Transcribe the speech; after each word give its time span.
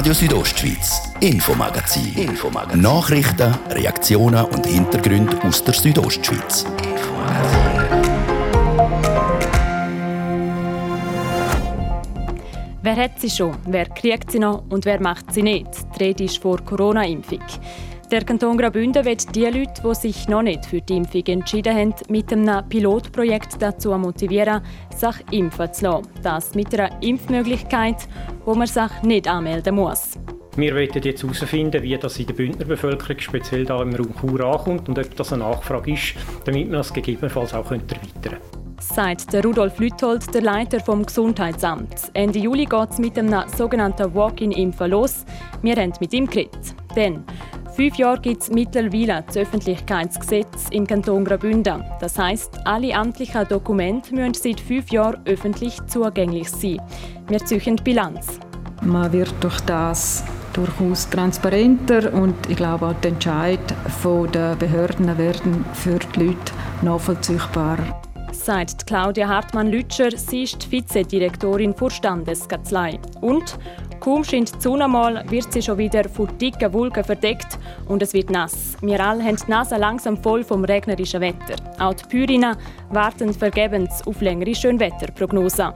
Radio 0.00 0.14
Südostschweiz, 0.14 1.12
Infomagazin. 1.20 2.14
Infomagazin. 2.16 2.80
Nachrichten, 2.80 3.54
Reaktionen 3.68 4.46
und 4.46 4.64
Hintergründe 4.64 5.38
aus 5.42 5.62
der 5.62 5.74
Südostschweiz. 5.74 6.64
Wer 12.80 12.96
hat 12.96 13.20
sie 13.20 13.28
schon, 13.28 13.54
wer 13.66 13.84
kriegt 13.90 14.30
sie 14.30 14.38
noch 14.38 14.62
und 14.70 14.86
wer 14.86 15.02
macht 15.02 15.34
sie 15.34 15.42
nicht? 15.42 15.68
Die 15.94 16.02
Rede 16.02 16.24
ist 16.24 16.38
vor 16.38 16.64
Corona-Impfung. 16.64 17.42
Der 18.10 18.24
Kanton 18.24 18.58
Graubünden 18.58 19.04
wird 19.04 19.36
die 19.36 19.44
Leute, 19.44 19.82
die 19.84 19.94
sich 19.94 20.26
noch 20.26 20.42
nicht 20.42 20.66
für 20.66 20.80
die 20.80 20.96
Impfung 20.96 21.24
entschieden 21.26 21.76
haben, 21.76 21.94
mit 22.08 22.32
einem 22.32 22.68
Pilotprojekt 22.68 23.62
dazu 23.62 23.96
motivieren, 23.96 24.62
sich 24.96 25.14
impfen 25.30 25.72
zu 25.72 25.84
lassen. 25.84 26.08
Das 26.20 26.54
mit 26.56 26.74
einer 26.74 27.00
Impfmöglichkeit, 27.02 28.08
wo 28.44 28.56
man 28.56 28.66
sich 28.66 28.90
nicht 29.04 29.28
anmelden 29.28 29.76
muss. 29.76 30.18
Wir 30.56 30.74
wollen 30.74 30.90
jetzt 30.92 31.22
herausfinden, 31.22 31.84
wie 31.84 31.96
das 31.96 32.18
in 32.18 32.26
der 32.26 32.34
Bündner 32.34 32.64
Bevölkerung, 32.64 33.20
speziell 33.20 33.64
da 33.64 33.80
im 33.80 33.94
Raum 33.94 34.12
Chur, 34.20 34.40
ankommt 34.40 34.88
und 34.88 34.98
ob 34.98 35.14
das 35.14 35.32
eine 35.32 35.44
Nachfrage 35.44 35.92
ist, 35.92 36.14
damit 36.44 36.68
wir 36.68 36.78
das 36.78 36.92
gegebenenfalls 36.92 37.54
auch 37.54 37.70
erweitern 37.70 38.00
können 38.22 38.60
sagt 38.80 39.32
der 39.32 39.44
Rudolf 39.44 39.78
Lüthold, 39.78 40.34
der 40.34 40.40
Leiter 40.42 40.80
vom 40.80 41.04
Gesundheitsamt. 41.04 42.10
Ende 42.14 42.38
Juli 42.38 42.64
geht 42.64 42.90
es 42.90 42.98
mit 42.98 43.18
einem 43.18 43.48
sogenannten 43.56 44.14
Walk-in-Impfen 44.14 44.90
los. 44.90 45.24
Wir 45.62 45.76
haben 45.76 45.92
mit 46.00 46.12
ihm 46.12 46.26
geredet. 46.26 46.74
Denn 46.96 47.22
fünf 47.80 47.96
Jahre 47.96 48.20
gibt 48.20 48.42
es 48.42 48.50
mittlerweile 48.50 49.24
das 49.26 49.38
Öffentlichkeitsgesetz 49.38 50.68
im 50.70 50.86
Kanton 50.86 51.24
Graubünden. 51.24 51.82
Das 51.98 52.18
heisst, 52.18 52.58
alle 52.66 52.94
amtlichen 52.94 53.48
Dokumente 53.48 54.14
müssen 54.14 54.34
seit 54.34 54.60
fünf 54.60 54.90
Jahren 54.90 55.22
öffentlich 55.24 55.78
zugänglich 55.86 56.50
sein. 56.50 56.78
Wir 57.28 57.38
ziehen 57.38 57.76
Bilanz. 57.82 58.38
Man 58.82 59.10
wird 59.14 59.32
durch 59.40 59.58
das 59.62 60.22
durchaus 60.52 61.08
transparenter 61.08 62.12
und 62.12 62.34
ich 62.50 62.56
glaube 62.56 62.86
auch 62.86 62.94
die 63.02 63.08
Entscheid 63.08 63.60
der 64.34 64.56
Behörden 64.56 65.16
werden 65.16 65.64
für 65.72 65.98
die 65.98 66.24
Leute 66.26 66.52
nachvollziehbarer 66.82 68.02
sagt 68.32 68.86
Claudia 68.86 69.28
Hartmann-Lütscher. 69.28 70.10
Sie 70.16 70.44
ist 70.44 70.64
die 70.64 70.72
Vizedirektorin 70.72 71.74
der 71.78 71.90
Standeskanzlei. 71.90 72.98
Und 73.20 73.58
kaum 74.00 74.24
scheint 74.24 74.54
die 74.54 74.60
Sonne 74.60 74.88
mal, 74.88 75.24
wird 75.30 75.52
sie 75.52 75.62
schon 75.62 75.78
wieder 75.78 76.08
von 76.08 76.26
dicken 76.38 76.72
Wolken 76.72 77.04
verdeckt 77.04 77.58
und 77.86 78.02
es 78.02 78.14
wird 78.14 78.30
nass. 78.30 78.76
Wir 78.80 78.98
alle 79.04 79.22
haben 79.22 79.36
die 79.36 79.50
Nase 79.50 79.76
langsam 79.76 80.16
voll 80.16 80.42
vom 80.42 80.64
regnerischen 80.64 81.20
Wetter. 81.20 81.56
Auch 81.78 81.94
die 81.94 82.04
Pyrinnen 82.08 82.56
warten 82.90 83.32
vergebens 83.32 84.02
auf 84.06 84.20
längere 84.20 84.54
Schönwetterprognosen. 84.54 85.72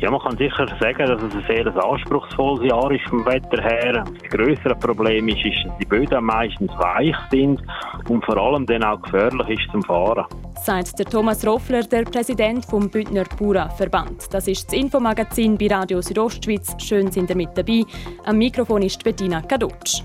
Ja, 0.00 0.12
man 0.12 0.20
kann 0.20 0.36
sicher 0.38 0.66
sagen, 0.80 1.06
dass 1.06 1.20
es 1.20 1.34
ein 1.34 1.44
sehr 1.48 1.84
anspruchsvolles 1.84 2.70
Jahr 2.70 2.88
ist 2.92 3.04
vom 3.08 3.26
Wetter 3.26 3.60
her. 3.60 4.04
Das 4.04 4.30
größere 4.30 4.76
Problem 4.76 5.26
ist, 5.26 5.44
ist, 5.44 5.64
dass 5.66 5.76
die 5.78 5.86
Böden 5.86 6.24
meistens 6.24 6.70
weich 6.78 7.16
sind 7.32 7.60
und 8.08 8.24
vor 8.24 8.36
allem 8.36 8.64
dann 8.64 8.84
auch 8.84 9.02
gefährlich 9.02 9.58
ist 9.58 9.72
zum 9.72 9.82
Fahren. 9.82 10.24
Sagt 10.54 11.00
der 11.00 11.06
Thomas 11.06 11.44
Roffler, 11.44 11.82
der 11.82 12.02
Präsident 12.02 12.64
vom 12.64 12.88
Bündner 12.88 13.24
Bauernverband. 13.38 14.32
Das 14.32 14.46
ist 14.46 14.66
das 14.66 14.78
Infomagazin 14.78 15.58
bei 15.58 15.66
Radio 15.66 16.00
Südostschweiz. 16.00 16.76
Schön 16.80 17.10
sind 17.10 17.30
ihr 17.30 17.36
mit 17.36 17.50
dabei. 17.56 17.82
Am 18.24 18.38
Mikrofon 18.38 18.82
ist 18.82 19.02
Bettina 19.02 19.42
Kadutsch. 19.42 20.04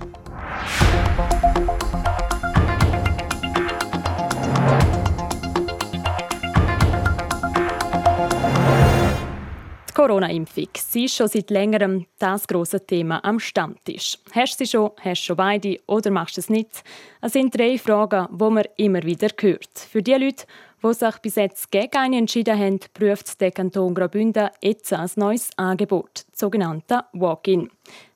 Corona-Impfung. 10.04 10.68
Sie 10.73 11.06
ist 11.06 11.16
schon 11.16 11.30
seit 11.30 11.50
längerem 11.50 12.06
das 12.20 12.46
große 12.46 12.86
Thema 12.86 13.23
am 13.23 13.40
Stammtisch. 13.40 14.18
Hast 14.34 14.59
du 14.59 14.66
sie 14.66 14.72
schon, 14.72 14.92
hast 15.00 15.22
du 15.22 15.26
schon 15.28 15.38
beide 15.38 15.80
oder 15.88 16.12
machst 16.12 16.36
du 16.36 16.42
es 16.42 16.50
nicht? 16.50 16.84
Es 17.22 17.31
sind 17.31 17.58
drei 17.58 17.78
Fragen, 17.78 18.28
die 18.30 18.50
man 18.50 18.66
immer 18.75 19.02
wieder 19.03 19.30
hört. 19.40 19.80
Für 19.80 20.03
die 20.03 20.12
Leute, 20.12 20.46
die 20.84 20.94
sich 20.94 21.18
bis 21.19 21.36
jetzt 21.36 21.72
gegen 21.72 21.96
eine 21.96 22.18
entschieden 22.18 22.59
haben, 22.59 22.81
prüft 22.94 23.40
der 23.40 23.52
Kanton 23.52 23.96
Graubünden 23.96 24.50
jetzt 24.62 24.91
ein 24.91 25.09
neues 25.16 25.52
Angebot, 25.56 26.25
sogenannte 26.34 27.06
Walk-in. 27.14 27.70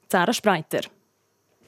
Sarah 0.09 0.33
Spreiter. 0.33 0.81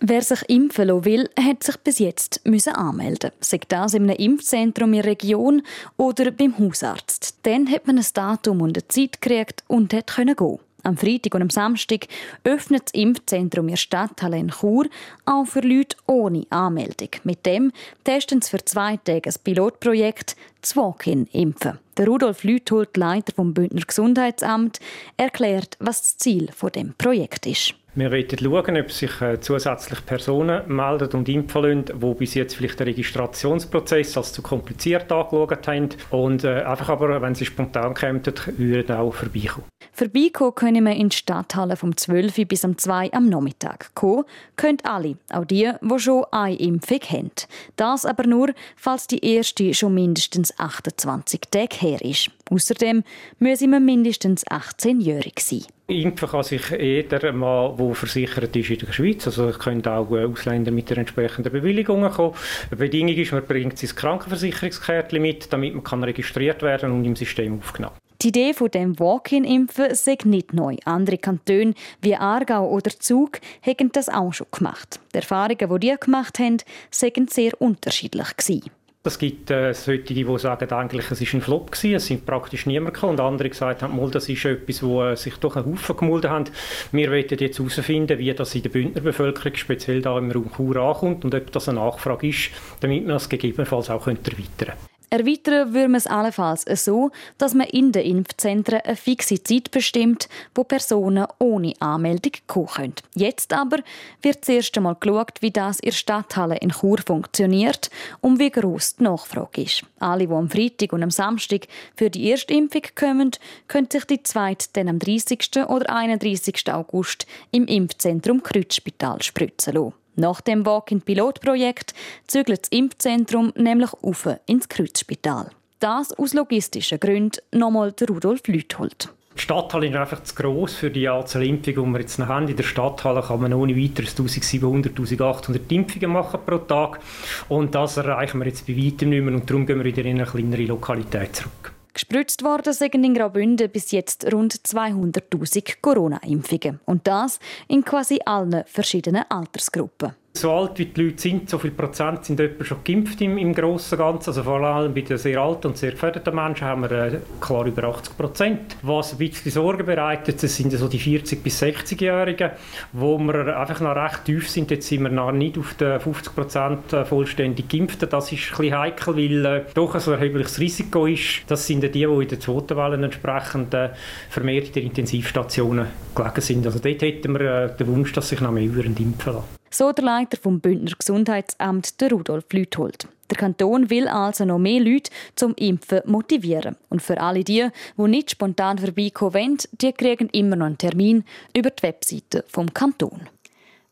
Wer 0.01 0.21
sich 0.21 0.47
impfen 0.47 0.87
lassen 0.87 1.03
will, 1.05 1.29
hat 1.37 1.63
sich 1.63 1.75
bis 1.77 1.99
jetzt 1.99 2.39
müssen 2.45 2.73
anmelden. 2.73 3.31
Sei 3.41 3.59
das 3.67 3.93
in 3.93 4.03
einem 4.03 4.15
Impfzentrum 4.15 4.93
in 4.93 5.01
der 5.01 5.11
Region 5.11 5.61
oder 5.97 6.31
beim 6.31 6.57
Hausarzt. 6.57 7.39
Dann 7.43 7.69
hat 7.69 7.85
man 7.85 7.97
ein 7.97 8.05
Datum 8.13 8.61
und 8.61 8.77
eine 8.77 8.87
Zeit 8.87 9.21
gekriegt 9.21 9.65
und 9.67 9.91
konnte 9.91 10.35
gehen. 10.35 10.59
Am 10.83 10.95
Freitag 10.95 11.35
und 11.35 11.41
am 11.41 11.49
Samstag 11.49 12.07
öffnet 12.45 12.83
das 12.85 12.93
Impfzentrum 12.93 13.65
in 13.65 13.73
der 13.73 13.77
Stadthalle 13.77 14.39
in 14.39 14.51
Chur 14.51 14.87
auch 15.25 15.45
für 15.45 15.59
Leute 15.59 15.97
ohne 16.07 16.45
Anmeldung. 16.49 17.09
Mit 17.25 17.45
dem 17.45 17.73
testen 18.05 18.41
sie 18.41 18.51
für 18.51 18.63
zwei 18.63 18.95
Tage 18.95 19.29
ein 19.29 19.35
Pilotprojekt 19.43 20.37
das 20.61 20.77
Walk-in-Impfen. 20.77 21.79
Der 21.97 22.07
Rudolf 22.07 22.45
Lüthold, 22.45 22.95
Leiter 22.95 23.33
vom 23.35 23.53
Bündner 23.53 23.81
Gesundheitsamt, 23.85 24.79
erklärt, 25.17 25.75
was 25.81 26.01
das 26.01 26.17
Ziel 26.17 26.49
von 26.53 26.71
dem 26.71 26.93
Projekt 26.97 27.45
ist. 27.45 27.75
Wir 27.95 28.11
wollen 28.11 28.27
schauen, 28.39 28.77
ob 28.77 28.91
sich 28.91 29.19
äh, 29.19 29.39
zusätzlich 29.39 30.05
Personen 30.05 30.61
melden 30.67 31.09
und 31.13 31.27
impfen 31.27 31.63
lassen, 31.63 31.99
die 31.99 32.13
bis 32.13 32.35
jetzt 32.35 32.55
vielleicht 32.55 32.79
den 32.79 32.87
Registrationsprozess 32.87 34.15
als 34.15 34.31
zu 34.31 34.43
kompliziert 34.43 35.11
angeschaut 35.11 35.67
haben 35.67 35.89
und 36.11 36.43
äh, 36.43 36.61
einfach 36.61 36.89
aber, 36.89 37.19
wenn 37.19 37.33
sie 37.33 37.45
spontan 37.45 37.95
kommen, 37.95 38.21
würden 38.57 38.95
auch 38.95 39.13
vorbeikommen. 39.13 39.65
Vorbeikommen 39.91 40.53
können 40.53 40.85
wir 40.85 40.95
in 40.95 41.09
die 41.09 41.17
Stadthalle 41.17 41.75
vom 41.75 41.97
12 41.97 42.47
bis 42.47 42.63
am 42.63 42.77
2 42.77 43.11
am 43.11 43.27
Nachmittag. 43.27 43.93
Kommen 43.95 44.23
können 44.55 44.77
alle, 44.83 45.17
auch 45.31 45.45
die, 45.45 45.71
die 45.81 45.99
schon 45.99 46.25
eine 46.31 46.55
Impfung 46.55 47.01
haben. 47.09 47.31
Das 47.75 48.05
aber 48.05 48.27
nur, 48.27 48.53
falls 48.75 49.07
die 49.07 49.25
erste 49.25 49.73
schon 49.73 49.95
mindestens 49.95 50.57
28 50.59 51.41
Tage 51.51 51.75
her 51.75 52.01
ist. 52.01 52.29
Außerdem 52.49 53.03
müssen 53.39 53.71
wir 53.71 53.79
mindestens 53.79 54.45
18-jährig 54.47 55.39
sein. 55.39 55.63
Impfen 55.87 56.27
kann 56.27 56.43
sich 56.43 56.69
jeder 56.69 57.31
mal, 57.31 57.75
der 57.77 57.95
versichert 57.95 58.55
ist 58.55 58.69
in 58.69 58.79
der 58.79 58.91
Schweiz. 58.91 59.25
Also 59.25 59.49
können 59.51 59.85
auch 59.85 60.11
äh, 60.11 60.25
Ausländer 60.25 60.71
mit 60.71 60.89
der 60.89 60.99
entsprechenden 60.99 61.51
Bewilligung 61.51 62.09
kommen. 62.09 62.35
Die 62.71 62.75
Bedingung 62.75 63.15
ist, 63.15 63.31
man 63.31 63.45
bringt 63.45 63.77
sein 63.77 63.95
Krankenversicherungskärtchen 63.95 65.21
mit, 65.21 65.51
damit 65.51 65.73
man 65.73 66.03
registriert 66.03 66.61
werden 66.61 66.91
und 66.91 67.05
im 67.05 67.15
System 67.15 67.59
aufgenommen 67.59 67.95
die 68.21 68.27
Idee 68.29 68.53
von 68.53 68.69
dem 68.69 68.99
Walk-in-Impfen 68.99 69.85
ist 69.85 70.25
nicht 70.25 70.53
neu. 70.53 70.75
Andere 70.83 71.17
Kantone 71.17 71.73
wie 72.01 72.15
Aargau 72.15 72.69
oder 72.69 72.91
Zug 72.91 73.39
haben 73.65 73.91
das 73.93 74.09
auch 74.09 74.33
schon 74.33 74.47
gemacht. 74.51 74.99
Die 75.13 75.19
Erfahrungen, 75.19 75.79
die 75.79 75.87
die 75.87 75.95
gemacht 75.97 76.39
haben, 76.39 76.57
waren 77.01 77.27
sehr 77.29 77.61
unterschiedlich. 77.61 78.35
Gewesen. 78.35 78.71
Es 79.09 79.17
gibt 79.17 79.49
äh, 79.49 79.73
solche, 79.73 80.13
die 80.13 80.37
sagen, 80.37 80.71
eigentlich, 80.71 81.09
es 81.09 81.19
war 81.19 81.33
ein 81.33 81.41
Flop 81.41 81.71
gewesen, 81.71 81.95
es 81.95 82.05
sind 82.05 82.27
praktisch 82.27 82.67
niemand 82.67 82.93
gekommen. 82.93 83.13
Und 83.13 83.19
andere 83.19 83.49
gesagt 83.49 83.81
haben, 83.81 84.11
das 84.11 84.29
ist 84.29 84.45
etwas, 84.45 84.83
wo 84.83 85.03
äh, 85.03 85.17
sich 85.17 85.35
doch 85.37 85.55
ein 85.55 85.65
Haufen 85.65 85.97
gemulden 85.97 86.29
haben. 86.29 86.45
Wir 86.91 87.09
wollen 87.09 87.25
jetzt 87.27 87.57
herausfinden, 87.57 88.19
wie 88.19 88.31
das 88.31 88.53
in 88.53 88.61
der 88.61 88.69
Bündner 88.69 89.01
Bevölkerung, 89.01 89.55
speziell 89.55 90.03
da 90.03 90.15
im 90.15 90.29
Raum 90.29 90.51
Chur, 90.55 90.75
ankommt 90.77 91.25
und 91.25 91.33
ob 91.33 91.51
das 91.51 91.67
eine 91.67 91.79
Nachfrage 91.79 92.27
ist, 92.27 92.51
damit 92.81 93.07
wir 93.07 93.13
das 93.13 93.27
gegebenenfalls 93.27 93.89
auch 93.89 94.05
erweitern 94.05 94.45
können. 94.59 94.98
Erweitern 95.11 95.73
würde 95.73 95.87
man 95.87 95.97
es 95.97 96.07
allenfalls 96.07 96.65
so, 96.83 97.09
dass 97.37 97.55
man 97.55 97.67
in 97.67 97.91
den 97.91 98.05
Impfzentren 98.05 98.81
eine 98.81 98.95
fixe 98.95 99.41
Zeit 99.41 99.71
bestimmt, 99.71 100.29
wo 100.53 100.63
Personen 100.63 101.25
ohne 101.39 101.73
Anmeldung 101.79 102.33
kommen 102.45 102.67
können. 102.67 102.93
Jetzt 103.15 103.51
aber 103.53 103.77
wird 104.21 104.45
zuerst 104.45 104.77
einmal 104.77 104.95
geschaut, 104.99 105.41
wie 105.41 105.51
das 105.51 105.79
in 105.79 105.89
der 105.89 105.95
Stadthalle 105.95 106.57
in 106.57 106.71
Chur 106.71 106.99
funktioniert 107.05 107.89
und 108.21 108.39
wie 108.39 108.51
gross 108.51 108.97
die 108.97 109.03
Nachfrage 109.03 109.63
ist. 109.63 109.83
Alle, 109.99 110.27
die 110.27 110.33
am 110.33 110.49
Freitag 110.49 110.93
und 110.93 111.01
am 111.01 111.11
Samstag 111.11 111.67
für 111.95 112.09
die 112.09 112.27
erste 112.27 112.53
Impfung 112.53 112.83
kommen, 112.93 113.31
können 113.67 113.89
sich 113.91 114.05
die 114.05 114.21
zweite 114.21 114.67
dann 114.73 114.89
am 114.89 114.99
30. 114.99 115.65
oder 115.67 115.89
31. 115.89 116.71
August 116.71 117.25
im 117.51 117.65
Impfzentrum 117.65 118.43
Kreuzspital 118.43 119.21
spritzen 119.23 119.73
lassen. 119.73 119.98
Nach 120.19 120.41
dem 120.41 120.65
Walk-in-Pilotprojekt 120.65 121.93
zügelt 122.27 122.63
das 122.63 122.69
Impfzentrum 122.71 123.53
nämlich 123.55 123.93
auf 124.01 124.27
ins 124.47 124.67
Kreuzspital. 124.67 125.49
Das 125.79 126.11
aus 126.11 126.33
logistischen 126.33 126.99
Gründen 126.99 127.39
nochmal 127.53 127.93
der 127.93 128.09
Rudolf 128.09 128.45
Lüthold. 128.47 129.13
Die 129.37 129.41
Stadthalle 129.41 129.87
ist 129.87 129.95
einfach 129.95 130.21
zu 130.21 130.35
gross 130.35 130.75
für 130.75 130.91
die 130.91 131.07
Anzahl 131.07 131.45
Impfungen, 131.45 131.85
die 131.85 131.91
wir 131.93 131.99
jetzt 132.01 132.19
noch 132.19 132.27
haben. 132.27 132.49
In 132.49 132.57
der 132.57 132.63
Stadthalle 132.63 133.21
kann 133.21 133.39
man 133.39 133.53
ohne 133.53 133.77
weiteres 133.77 134.09
1700, 134.19 134.91
1800 134.91 135.71
Impfungen 135.71 136.11
machen 136.11 136.41
pro 136.45 136.57
Tag. 136.57 136.99
Und 137.47 137.73
das 137.73 137.95
erreichen 137.95 138.39
wir 138.39 138.47
jetzt 138.47 138.67
bei 138.67 138.75
weitem 138.75 139.11
nicht 139.11 139.23
mehr 139.23 139.33
und 139.33 139.49
darum 139.49 139.65
gehen 139.65 139.77
wir 139.77 139.85
wieder 139.85 140.03
in 140.03 140.17
eine 140.17 140.25
kleinere 140.25 140.63
Lokalität 140.63 141.33
zurück. 141.37 141.78
Gespritzt 141.99 142.45
worden 142.45 142.71
sind 142.71 142.95
in 142.95 143.13
Graubünden 143.13 143.69
bis 143.69 143.91
jetzt 143.91 144.31
rund 144.31 144.53
200.000 144.53 145.81
Corona-Impfungen. 145.81 146.79
Und 146.85 147.05
das 147.05 147.39
in 147.67 147.83
quasi 147.83 148.21
allen 148.23 148.63
verschiedenen 148.67 149.25
Altersgruppen. 149.27 150.15
So 150.33 150.51
alt 150.51 150.77
wie 150.77 150.85
die 150.85 151.03
Leute 151.03 151.21
sind, 151.21 151.49
so 151.49 151.57
viel 151.57 151.71
Prozent 151.71 152.23
sind 152.23 152.39
etwa 152.39 152.63
schon 152.63 152.77
geimpft 152.83 153.19
im, 153.19 153.37
im 153.37 153.53
Großen 153.53 153.97
und 153.97 154.05
Ganzen. 154.05 154.29
Also 154.29 154.43
vor 154.43 154.61
allem 154.61 154.93
bei 154.93 155.01
den 155.01 155.17
sehr 155.17 155.41
alten 155.41 155.67
und 155.67 155.77
sehr 155.77 155.91
gefährdeten 155.91 156.33
Menschen 156.33 156.65
haben 156.65 156.83
wir 156.83 156.91
äh, 156.91 157.19
klar 157.41 157.65
über 157.65 157.85
80 157.85 158.15
Prozent. 158.15 158.77
Was 158.83 159.11
ein 159.11 159.17
bisschen 159.17 159.51
Sorgen 159.51 159.85
bereitet, 159.85 160.41
das 160.41 160.55
sind 160.55 160.71
so 160.71 160.87
die 160.87 160.99
40- 160.99 161.41
bis 161.41 161.61
60-Jährigen, 161.61 162.51
wo 162.93 163.17
wir 163.17 163.59
einfach 163.59 163.81
noch 163.81 163.95
recht 163.95 164.25
tief 164.25 164.49
sind. 164.49 164.71
Jetzt 164.71 164.87
sind 164.87 165.01
wir 165.01 165.09
noch 165.09 165.31
nicht 165.31 165.57
auf 165.57 165.73
den 165.73 165.99
50 165.99 166.35
Prozent 166.35 166.93
äh, 166.93 167.03
vollständig 167.03 167.67
Geimpften. 167.67 168.07
Das 168.07 168.31
ist 168.31 168.51
ein 168.51 168.57
bisschen 168.57 168.79
heikel, 168.79 169.17
weil 169.17 169.45
äh, 169.45 169.65
doch 169.73 169.95
ein 169.95 170.13
erhebliches 170.13 170.59
Risiko 170.59 171.07
ist. 171.07 171.41
Das 171.47 171.67
sind 171.67 171.83
die, 171.83 171.89
die 171.89 172.03
in 172.03 172.27
der 172.27 172.39
zweiten 172.39 172.77
Welle 172.77 173.03
entsprechend 173.03 173.73
äh, 173.73 173.89
vermehrt 174.29 174.67
in 174.67 174.73
den 174.73 174.83
Intensivstationen 174.83 175.87
gelegen 176.15 176.41
sind. 176.41 176.65
Also 176.65 176.79
dort 176.79 177.01
hätten 177.01 177.33
wir 177.33 177.41
äh, 177.41 177.75
den 177.75 177.87
Wunsch, 177.87 178.13
dass 178.13 178.29
sich 178.29 178.39
noch 178.39 178.51
mehr 178.51 178.63
impfen 178.63 179.33
lassen. 179.33 179.58
So 179.71 179.91
der 179.91 180.05
Leiter 180.05 180.37
vom 180.37 180.59
Bündner 180.59 180.91
Gesundheitsamt, 180.97 182.01
der 182.01 182.11
Rudolf 182.11 182.45
Lüthold. 182.51 183.07
Der 183.29 183.37
Kanton 183.37 183.89
will 183.89 184.07
also 184.07 184.43
noch 184.45 184.57
mehr 184.57 184.79
Leute 184.79 185.11
zum 185.35 185.53
Impfen 185.55 186.01
motivieren. 186.05 186.75
Und 186.89 187.01
für 187.01 187.21
alle 187.21 187.43
die, 187.43 187.67
die 187.97 188.07
nicht 188.07 188.31
spontan 188.31 188.79
vorbeikommen 188.79 189.33
wollen, 189.35 189.57
die 189.73 189.93
kriegen 189.93 190.29
immer 190.29 190.55
noch 190.55 190.65
einen 190.65 190.77
Termin 190.77 191.23
über 191.55 191.69
die 191.69 191.83
Webseite 191.83 192.43
vom 192.47 192.73
Kanton. 192.73 193.29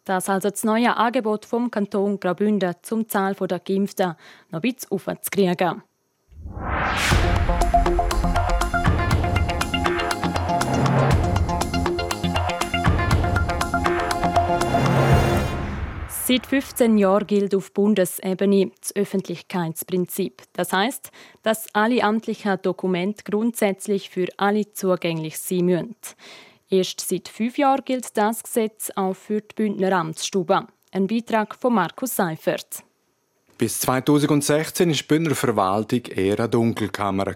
Das 0.05 0.29
also 0.29 0.49
das 0.49 0.63
neue 0.63 0.95
Angebot 0.95 1.45
vom 1.45 1.69
Kanton 1.69 2.19
Graubünden 2.19 2.73
zum 2.81 3.07
Zahl 3.09 3.35
der 3.35 3.59
Geimpften 3.59 4.15
noch 4.51 4.61
ein 4.63 4.73
bisschen 4.73 4.91
aufzukriegen. 4.91 5.83
Seit 16.27 16.45
15 16.45 16.97
Jahren 16.97 17.25
gilt 17.25 17.55
auf 17.55 17.71
Bundesebene 17.71 18.71
das 18.81 18.93
Öffentlichkeitsprinzip. 18.97 20.41
Das 20.51 20.73
heißt, 20.73 21.09
dass 21.41 21.73
alle 21.73 22.03
amtlichen 22.03 22.57
Dokumente 22.61 23.23
grundsätzlich 23.23 24.09
für 24.09 24.27
alle 24.35 24.73
zugänglich 24.73 25.37
sein 25.39 25.63
müssen. 25.63 25.95
Erst 26.69 27.07
seit 27.07 27.29
fünf 27.29 27.57
Jahren 27.57 27.85
gilt 27.85 28.17
das 28.17 28.43
Gesetz 28.43 28.91
auch 28.97 29.13
für 29.13 29.39
die 29.39 29.55
Bündner 29.55 29.93
Amtsstube. 29.93 30.67
Ein 30.91 31.07
Beitrag 31.07 31.55
von 31.55 31.75
Markus 31.75 32.17
Seifert. 32.17 32.83
Bis 33.57 33.79
2016 33.79 34.89
war 34.89 34.95
die 34.97 35.03
Bündner 35.03 35.33
Verwaltung 35.33 36.01
eher 36.07 36.39
eine 36.39 36.49
Dunkelkammer. 36.49 37.33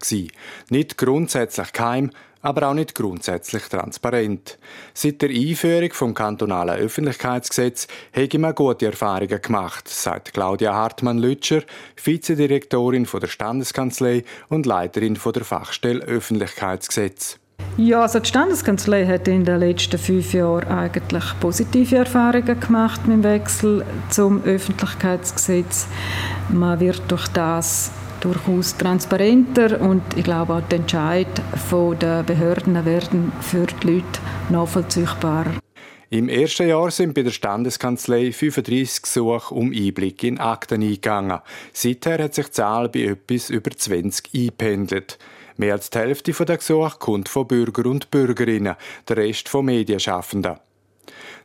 Nicht 0.69 0.97
grundsätzlich 0.97 1.71
geheim, 1.71 2.11
aber 2.41 2.67
auch 2.67 2.73
nicht 2.73 2.95
grundsätzlich 2.95 3.63
transparent. 3.63 4.57
Seit 4.93 5.21
der 5.21 5.29
Einführung 5.29 5.93
vom 5.93 6.13
kantonalen 6.13 6.79
Öffentlichkeitsgesetz 6.79 7.87
habe 8.15 8.39
man 8.39 8.55
gute 8.55 8.87
Erfahrungen 8.87 9.41
gemacht, 9.41 9.87
sagt 9.87 10.33
Claudia 10.33 10.73
Hartmann-Lütscher, 10.73 11.63
Vizedirektorin 12.01 13.07
der 13.21 13.27
Standeskanzlei 13.27 14.23
und 14.49 14.65
Leiterin 14.65 15.19
der 15.33 15.45
Fachstelle 15.45 16.03
Öffentlichkeitsgesetz. 16.03 17.37
Ja, 17.77 18.01
also 18.01 18.19
die 18.19 18.27
Standeskanzlei 18.27 19.05
hat 19.05 19.27
in 19.27 19.45
den 19.45 19.59
letzten 19.59 19.97
fünf 19.97 20.33
Jahren 20.33 20.67
eigentlich 20.67 21.23
positive 21.39 21.97
Erfahrungen 21.97 22.59
gemacht 22.59 23.07
mit 23.07 23.17
dem 23.17 23.23
Wechsel 23.23 23.85
zum 24.09 24.43
Öffentlichkeitsgesetz. 24.43 25.87
Man 26.49 26.79
wird 26.79 27.01
durch 27.07 27.27
das 27.29 27.91
durchaus 28.21 28.77
transparenter 28.77 29.81
und 29.81 30.01
ich 30.15 30.23
glaube 30.23 30.53
auch 30.53 30.61
die 30.61 30.75
Entscheid 30.75 31.27
der 32.01 32.23
Behörden 32.23 32.85
werden 32.85 33.31
für 33.41 33.65
die 33.65 33.87
Leute 33.87 34.19
nachvollziehbarer. 34.49 35.51
Im 36.09 36.27
ersten 36.27 36.67
Jahr 36.67 36.91
sind 36.91 37.13
bei 37.13 37.23
der 37.23 37.31
Standeskanzlei 37.31 38.33
35 38.33 39.03
Gesuche 39.03 39.55
um 39.55 39.71
Einblick 39.71 40.23
in 40.23 40.39
Akten 40.39 40.81
eingegangen. 40.81 41.39
Seither 41.71 42.23
hat 42.23 42.33
sich 42.33 42.47
die 42.47 42.51
Zahl 42.51 42.89
bei 42.89 43.03
etwas 43.03 43.49
über 43.49 43.71
20 43.71 44.29
eingependelt. 44.35 45.17
Mehr 45.55 45.75
als 45.75 45.89
die 45.89 45.99
Hälfte 45.99 46.33
der 46.33 46.57
Gesuche 46.57 46.97
kommt 46.99 47.29
von 47.29 47.47
Bürger 47.47 47.89
und 47.89 48.11
Bürgerinnen, 48.11 48.75
der 49.07 49.17
Rest 49.17 49.47
von 49.47 49.65
Medienschaffenden. 49.65 50.57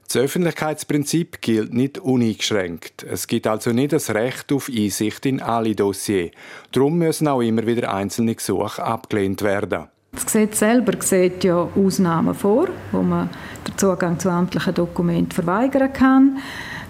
Das 0.07 0.17
Öffentlichkeitsprinzip 0.17 1.41
gilt 1.41 1.75
nicht 1.75 1.99
uneingeschränkt. 1.99 3.03
Es 3.03 3.27
gibt 3.27 3.47
also 3.49 3.73
nicht 3.73 3.93
das 3.93 4.11
Recht 4.11 4.53
auf 4.53 4.69
Einsicht 4.69 5.27
in 5.27 5.43
alle 5.43 5.75
Dossiers. 5.75 6.31
Darum 6.71 6.99
müssen 6.99 7.27
auch 7.27 7.41
immer 7.41 7.67
wieder 7.67 7.93
einzelne 7.93 8.37
Gesuche 8.37 8.85
abgelehnt 8.85 9.43
werden. 9.43 9.89
Das 10.13 10.25
Gesetz 10.25 10.61
selber 10.61 10.93
sieht 11.03 11.45
ja 11.45 11.69
Ausnahmen 11.75 12.35
vor, 12.35 12.69
wo 12.93 13.03
man 13.03 13.29
den 13.67 13.77
Zugang 13.77 14.19
zu 14.19 14.31
amtlichen 14.31 14.75
Dokumenten 14.75 15.33
verweigern 15.33 15.93
kann. 15.93 16.39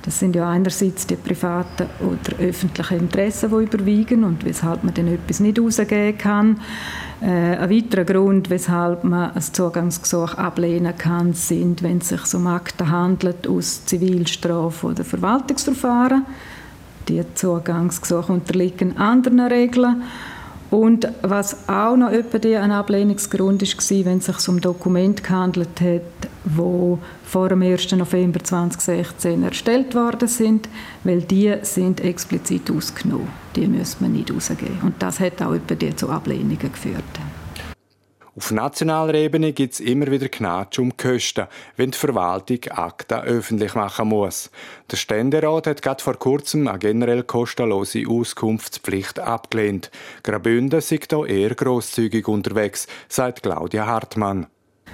Das 0.07 0.21
sind 0.21 0.37
ja 0.37 0.49
einerseits 0.49 1.05
die 1.09 1.17
privaten 1.17 1.89
oder 2.01 2.39
öffentlichen 2.39 3.01
Interessen, 3.01 3.51
die 3.51 3.65
überwiegen 3.65 4.23
und 4.23 4.45
weshalb 4.45 4.85
man 4.85 4.95
dann 4.95 5.09
etwas 5.09 5.41
nicht 5.41 5.59
rausgeben 5.59 6.17
kann. 6.17 6.61
Äh, 7.21 7.57
ein 7.57 7.69
weiterer 7.69 8.05
Grund, 8.05 8.49
weshalb 8.49 9.03
man 9.03 9.33
ein 9.33 9.43
Zugangsgesuch 9.43 10.35
ablehnen 10.35 10.97
kann, 10.97 11.33
sind, 11.33 11.83
wenn 11.83 11.99
es 11.99 12.11
sich 12.11 12.35
um 12.35 12.47
Akten 12.47 12.89
handelt 12.89 13.49
aus 13.49 13.85
Zivilstrafe 13.85 14.87
oder 14.87 15.03
Verwaltungsverfahren. 15.05 16.25
Die 17.09 17.25
Zugangsgesuche 17.35 18.33
unterliegen 18.33 18.97
anderen 18.99 19.41
Regeln. 19.41 20.03
Und 20.71 21.09
was 21.23 21.69
auch 21.69 21.97
noch 21.97 22.09
ein 22.09 22.73
Ablehnungsgrund 22.73 23.63
war, 23.63 24.05
wenn 24.05 24.19
es 24.19 24.27
sich 24.27 24.49
um 24.49 24.61
Dokumente 24.61 25.23
gehandelt 25.23 25.81
hat, 25.81 26.31
die 26.45 26.99
vor 27.25 27.49
dem 27.49 27.63
1. 27.63 27.93
November 27.93 28.43
2016 28.43 29.43
erstellt 29.45 29.95
worden 29.95 30.29
sind, 30.29 30.69
weil 31.05 31.23
die 31.23 31.55
sind 31.63 32.01
explizit 32.01 32.71
ausgenommen. 32.71 33.29
Die 33.55 33.67
müssen 33.67 33.97
man 34.01 34.13
nicht 34.13 34.33
rausgeben. 34.33 34.81
Und 34.83 34.95
das 34.99 35.21
hat 35.21 35.41
auch 35.41 35.57
die 35.57 35.97
zu 35.97 36.09
Ablehnungen 36.09 36.59
geführt. 36.59 37.05
Auf 38.39 38.51
nationaler 38.51 39.15
Ebene 39.15 39.55
gibt 39.55 39.73
es 39.73 39.81
immer 39.81 40.11
wieder 40.11 40.29
Knatsch 40.29 40.79
um 40.79 40.95
Kosten, 40.95 41.47
wenn 41.79 41.93
die 41.93 41.97
Verwaltung 41.97 42.59
Akten 42.69 43.21
öffentlich 43.21 43.75
machen 43.75 44.09
muss. 44.09 44.51
Der 44.91 44.99
Ständerat 44.99 45.67
hat 45.67 45.81
gerade 45.81 46.05
vor 46.05 46.19
kurzem 46.19 46.69
eine 46.69 46.79
generell 46.79 47.23
kostenlose 47.23 48.05
Auskunftspflicht 48.07 49.21
abgelehnt. 49.21 49.91
Graubünden 50.23 50.81
ist 50.81 50.91
hier 50.91 51.27
eher 51.27 51.55
grosszügig 51.55 52.29
unterwegs, 52.29 52.87
sagt 53.09 53.43
Claudia 53.43 53.87
Hartmann. 53.87 54.49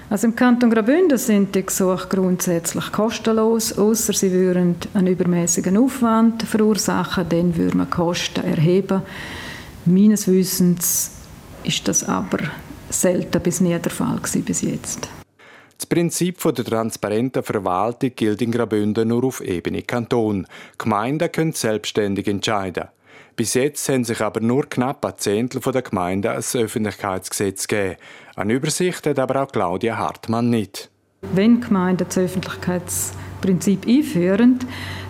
Also 0.09 0.27
im 0.27 0.37
Kanton 0.37 0.69
Graubünden 0.69 1.17
sind 1.17 1.53
die 1.53 1.65
Gesuche 1.65 2.07
grundsätzlich 2.07 2.93
kostenlos, 2.93 3.77
außer 3.77 4.13
sie 4.13 4.31
würden 4.31 4.77
einen 4.93 5.07
übermäßigen 5.07 5.75
Aufwand 5.75 6.43
verursachen, 6.43 7.27
dann 7.27 7.57
würde 7.57 7.75
man 7.75 7.89
Kosten 7.89 8.45
erheben. 8.45 9.01
Meines 9.83 10.29
Wissens 10.29 11.11
ist 11.65 11.89
das 11.89 12.07
aber 12.07 12.39
selten 12.93 13.41
bis 13.41 13.61
nie 13.61 13.77
der 13.77 13.91
Fall 13.91 14.19
bis 14.45 14.61
jetzt. 14.61 15.09
Das 15.77 15.85
Prinzip 15.87 16.41
der 16.41 16.65
transparenten 16.65 17.43
Verwaltung 17.43 18.11
gilt 18.15 18.41
in 18.41 18.51
Graubünden 18.51 19.09
nur 19.09 19.25
auf 19.25 19.41
Ebene 19.41 19.81
Kanton. 19.81 20.47
Gemeinden 20.77 21.31
können 21.31 21.51
selbstständig 21.51 22.27
entscheiden. 22.27 22.87
Bis 23.35 23.55
jetzt 23.55 23.89
haben 23.89 24.03
sich 24.03 24.21
aber 24.21 24.39
nur 24.39 24.69
knapp 24.69 25.03
ein 25.05 25.17
Zehntel 25.17 25.59
der 25.59 25.81
Gemeinden 25.81 26.31
ein 26.31 26.43
Öffentlichkeitsgesetz 26.53 27.67
gegeben. 27.67 27.97
Eine 28.35 28.53
Übersicht 28.53 29.05
hat 29.07 29.19
aber 29.19 29.43
auch 29.43 29.51
Claudia 29.51 29.97
Hartmann 29.97 30.49
nicht. 30.49 30.89
Wenn 31.33 31.59
Gemeinden 31.59 32.05
das 32.07 33.13
Öffentlichkeitsprinzip 33.43 33.87
einführen, 33.87 34.59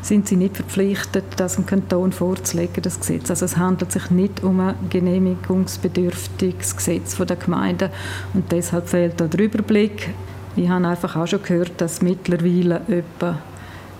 sind 0.02 0.28
sie 0.28 0.36
nicht 0.36 0.56
verpflichtet, 0.56 1.26
das 1.38 1.56
dem 1.56 1.66
Kanton 1.66 2.12
vorzulegen, 2.12 2.82
das 2.82 3.00
Gesetz. 3.00 3.30
Also 3.30 3.46
es 3.46 3.58
handelt 3.58 3.92
sich 3.92 4.10
nicht 4.10 4.44
um 4.44 4.60
ein 4.60 4.76
genehmigungsbedürftiges 4.90 6.76
Gesetz 6.76 7.16
der 7.16 7.36
Gemeinden 7.36 7.90
und 8.34 8.52
deshalb 8.52 8.90
fehlt 8.90 9.20
da 9.20 9.28
der 9.28 9.40
Überblick. 9.40 10.10
Ich 10.56 10.68
habe 10.70 10.88
einfach 10.88 11.16
auch 11.16 11.28
schon 11.28 11.42
gehört, 11.42 11.80
dass 11.80 12.02
mittlerweile 12.02 12.82
etwa 12.88 13.40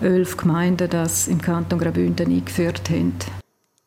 elf 0.00 0.36
Gemeinden 0.36 0.90
das 0.90 1.28
im 1.28 1.40
Kanton 1.40 1.78
Graubünden 1.78 2.30
eingeführt 2.30 2.90
haben 2.90 3.14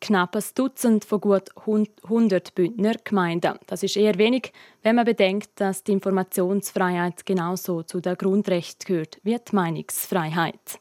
knapp 0.08 0.34
ein 0.36 0.42
Dutzend 0.54 1.04
von 1.04 1.20
gut 1.20 1.50
100 1.56 2.54
Bündner 2.54 2.94
Gemeinden. 3.04 3.58
Das 3.66 3.82
ist 3.82 3.94
eher 3.94 4.16
wenig, 4.16 4.52
wenn 4.82 4.96
man 4.96 5.04
bedenkt, 5.04 5.50
dass 5.56 5.84
die 5.84 5.92
Informationsfreiheit 5.92 7.26
genauso 7.26 7.82
zu 7.82 8.00
den 8.00 8.16
Grundrechten 8.16 8.86
gehört 8.86 9.18
wie 9.22 9.36
die 9.36 9.54
Meinungsfreiheit. 9.54 10.80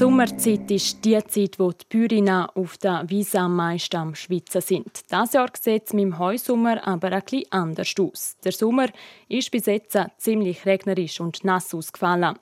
Sommerzeit 0.00 0.70
ist 0.70 1.04
die 1.04 1.22
Zeit, 1.26 1.58
wo 1.58 1.72
die 1.72 1.84
Bäuerinnen 1.90 2.46
auf 2.54 2.78
der 2.78 3.04
Wiese 3.08 3.38
am 3.38 3.56
meisten 3.56 3.96
am 3.96 4.14
Schwitzen 4.14 4.62
sind. 4.62 5.02
Dieses 5.12 5.34
Jahr 5.34 5.50
sieht 5.60 5.88
es 5.88 5.92
mit 5.92 6.04
dem 6.04 6.18
Heusommer 6.18 6.82
aber 6.88 7.10
bisschen 7.20 7.44
anders 7.50 7.92
aus. 8.00 8.34
Der 8.42 8.52
Sommer 8.52 8.86
ist 9.28 9.50
bis 9.50 9.66
jetzt 9.66 9.98
ziemlich 10.16 10.64
regnerisch 10.64 11.20
und 11.20 11.44
nass 11.44 11.74
ausgefallen. 11.74 12.38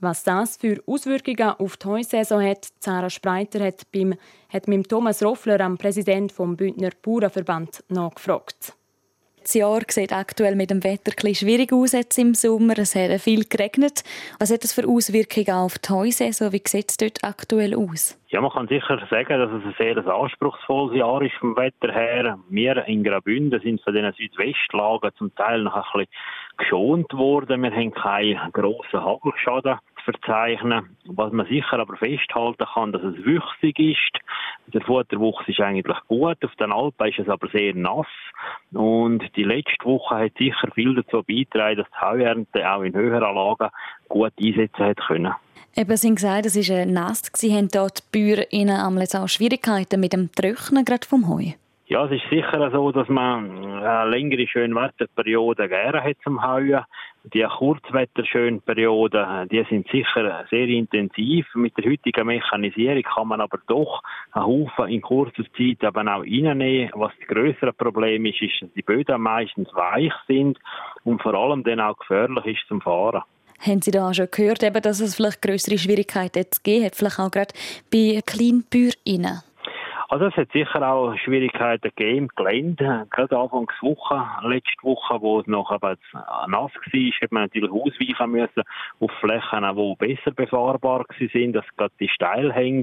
Was 0.00 0.24
das 0.24 0.56
für 0.56 0.82
Auswirkungen 0.84 1.50
auf 1.50 1.76
die 1.76 1.86
Heusaison 1.86 2.42
hat, 2.42 2.66
Sarah 2.80 3.08
Spreiter 3.08 3.64
hat, 3.64 3.82
beim, 3.92 4.16
hat 4.48 4.66
mit 4.66 4.88
Thomas 4.88 5.22
Roffler, 5.22 5.60
am 5.60 5.78
Präsident 5.78 6.32
vom 6.32 6.56
Bündner 6.56 6.90
Bauernverband, 7.00 7.84
nachgefragt. 7.88 8.74
Das 9.50 9.56
Jahr 9.56 9.80
sieht 9.88 10.12
aktuell 10.12 10.54
mit 10.54 10.70
dem 10.70 10.84
Wetter 10.84 11.10
ein 11.26 11.34
schwierig 11.34 11.72
aus 11.72 11.90
jetzt 11.90 12.16
im 12.18 12.34
Sommer. 12.34 12.78
Es 12.78 12.94
hat 12.94 13.20
viel 13.20 13.42
geregnet. 13.46 14.04
Was 14.38 14.52
hat 14.52 14.62
das 14.62 14.72
für 14.72 14.86
Auswirkungen 14.86 15.50
auf 15.50 15.76
die 15.76 15.92
Heusaison? 15.92 16.52
Wie 16.52 16.62
sieht 16.64 16.90
es 16.90 16.96
dort 16.96 17.24
aktuell 17.24 17.74
aus? 17.74 18.16
Ja, 18.28 18.40
man 18.40 18.52
kann 18.52 18.68
sicher 18.68 19.04
sagen, 19.10 19.40
dass 19.40 19.50
es 19.50 19.64
ein 19.64 19.74
sehr 19.76 20.06
anspruchsvolles 20.06 20.96
Jahr 20.96 21.20
ist 21.22 21.34
vom 21.40 21.56
Wetter 21.56 21.92
her. 21.92 22.38
Wir 22.48 22.86
in 22.86 23.02
Graubünden 23.02 23.60
sind 23.60 23.82
von 23.82 23.92
den 23.92 24.12
Südwestlagen 24.12 25.10
zum 25.18 25.34
Teil 25.34 25.64
noch 25.64 25.74
ein 25.74 25.82
bisschen 25.82 26.06
geschont 26.56 27.12
worden. 27.12 27.60
Wir 27.64 27.72
haben 27.72 27.92
keinen 27.92 28.52
grossen 28.52 29.04
Hagelschaden 29.04 29.80
verzeichnen. 30.04 30.96
Was 31.06 31.32
man 31.32 31.46
sicher 31.46 31.78
aber 31.78 31.96
festhalten 31.96 32.66
kann, 32.72 32.92
dass 32.92 33.02
es 33.02 33.16
wüchsig 33.24 33.78
ist. 33.78 34.18
Der 34.72 34.80
Futterwuchs 34.82 35.46
ist 35.48 35.60
eigentlich 35.60 35.96
gut, 36.08 36.44
auf 36.44 36.54
den 36.56 36.72
Alpen 36.72 37.08
ist 37.08 37.18
es 37.18 37.28
aber 37.28 37.48
sehr 37.48 37.74
nass. 37.74 38.06
Und 38.72 39.24
die 39.36 39.44
letzte 39.44 39.84
Woche 39.84 40.16
hat 40.16 40.32
sicher 40.38 40.70
viel 40.74 40.94
dazu 40.94 41.22
beigetragen, 41.22 41.78
dass 41.78 41.88
die 41.90 42.06
Heuernte 42.06 42.70
auch 42.70 42.82
in 42.82 42.94
höheren 42.94 43.34
Lagen 43.34 43.70
gut 44.08 44.32
einsetzen 44.40 44.84
hat 44.84 45.00
können. 45.06 45.34
Eben, 45.76 45.96
Sie 45.96 46.08
haben 46.08 46.14
gesagt, 46.16 46.46
es 46.46 46.56
war 46.56 46.86
nass. 46.86 47.22
Sie 47.34 47.54
haben 47.54 47.68
dort 47.68 48.02
die 48.14 48.18
Bäuerinnen 48.18 48.80
auch 48.80 49.28
Schwierigkeiten 49.28 50.00
mit 50.00 50.12
dem 50.12 50.30
Trocknen 50.32 50.84
gerade 50.84 51.06
vom 51.06 51.28
Heu? 51.28 51.52
Ja, 51.92 52.04
es 52.04 52.12
ist 52.12 52.30
sicher 52.30 52.70
so, 52.70 52.92
dass 52.92 53.08
man 53.08 53.80
längere 54.10 54.46
Schönwetterperiode 54.46 55.68
gerne 55.68 56.04
hat 56.04 56.18
zum 56.22 56.40
Heuen. 56.40 56.84
Die 57.34 57.42
Kurzwetterschönperioden, 57.42 59.48
die 59.48 59.66
sind 59.68 59.88
sicher 59.90 60.46
sehr 60.50 60.68
intensiv. 60.68 61.52
Mit 61.54 61.76
der 61.76 61.90
heutigen 61.90 62.28
Mechanisierung 62.28 63.02
kann 63.02 63.26
man 63.26 63.40
aber 63.40 63.58
doch 63.66 64.04
einen 64.30 64.46
Haufen 64.46 64.86
in 64.86 65.02
kurzer 65.02 65.42
Zeit 65.42 65.82
eben 65.82 66.08
auch 66.08 66.22
reinnehmen. 66.22 66.92
Was 66.94 67.10
das 67.18 67.26
größere 67.26 67.72
Problem 67.72 68.24
ist, 68.24 68.40
ist, 68.40 68.62
dass 68.62 68.72
die 68.74 68.82
Böden 68.82 69.20
meistens 69.20 69.74
weich 69.74 70.14
sind 70.28 70.60
und 71.02 71.20
vor 71.20 71.34
allem 71.34 71.64
dann 71.64 71.80
auch 71.80 71.98
gefährlich 71.98 72.56
ist 72.56 72.68
zum 72.68 72.80
Fahren. 72.80 73.22
Haben 73.58 73.82
Sie 73.82 73.90
da 73.90 74.14
schon 74.14 74.28
gehört, 74.30 74.62
dass 74.62 75.00
es 75.00 75.16
vielleicht 75.16 75.42
größere 75.42 75.76
Schwierigkeiten 75.76 76.38
jetzt 76.38 76.62
gegeben 76.62 76.86
hat, 76.86 76.94
vielleicht 76.94 77.18
auch 77.18 77.32
gerade 77.32 77.52
bei 77.92 78.20
Kleinbäuerinnen? 78.24 79.42
Also 80.10 80.24
es 80.24 80.34
hat 80.34 80.50
sicher 80.50 80.82
auch 80.82 81.16
Schwierigkeiten 81.18 81.92
gegeben 81.94 82.18
im 82.18 82.28
Gelände. 82.34 83.06
Gerade 83.10 83.38
Anfangs 83.38 83.72
Woche, 83.80 84.26
letzte 84.42 84.82
Woche, 84.82 85.22
wo 85.22 85.38
es 85.38 85.46
noch 85.46 85.70
eben 85.70 85.96
nass 86.48 86.72
war, 86.74 87.20
hat 87.22 87.30
man 87.30 87.42
natürlich 87.44 87.70
ausweichen 87.70 88.30
müssen 88.32 88.62
auf 88.98 89.12
Flächen, 89.20 89.76
die 89.76 89.94
besser 89.98 90.32
befahrbar 90.32 91.04
sind, 91.32 91.52
dass 91.52 91.64
gerade 91.76 91.94
die 92.00 92.08
Steilhänge. 92.08 92.82